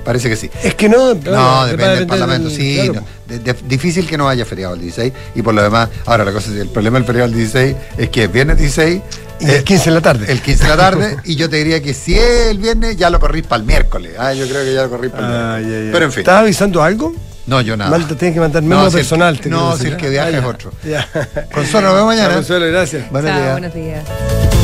[0.05, 0.51] parece que sí.
[0.63, 2.75] Es que no, No, claro, depende va a del Parlamento, del- sí.
[2.77, 2.95] claro.
[2.95, 3.05] no.
[3.27, 5.13] De- de- difícil que no haya feriado el 16.
[5.35, 8.09] Y por lo demás, ahora la cosa es, el problema del feriado del 16 es
[8.09, 9.03] que es viernes 16.
[9.41, 10.27] Y el 15 de la tarde.
[10.33, 11.17] El 15 de la tarde.
[11.25, 14.13] y yo te diría que si es el viernes, ya lo corrís para el miércoles.
[14.19, 15.91] Ah, yo creo que ya lo corrís para el miércoles.
[15.93, 16.21] Pero en fin.
[16.21, 17.15] ¿Estás avisando algo?
[17.47, 17.91] No, yo nada.
[17.91, 19.41] Malta, tienes que mandar memo si el- personal.
[19.41, 20.73] te no, si el que viaja Ah, es otro.
[20.85, 21.09] Ya.
[21.53, 22.35] Consuelo, nos vemos mañana.
[22.35, 23.11] Consuelo, gracias.
[23.11, 23.53] Buenos Chao, días.
[23.53, 24.60] buenos días.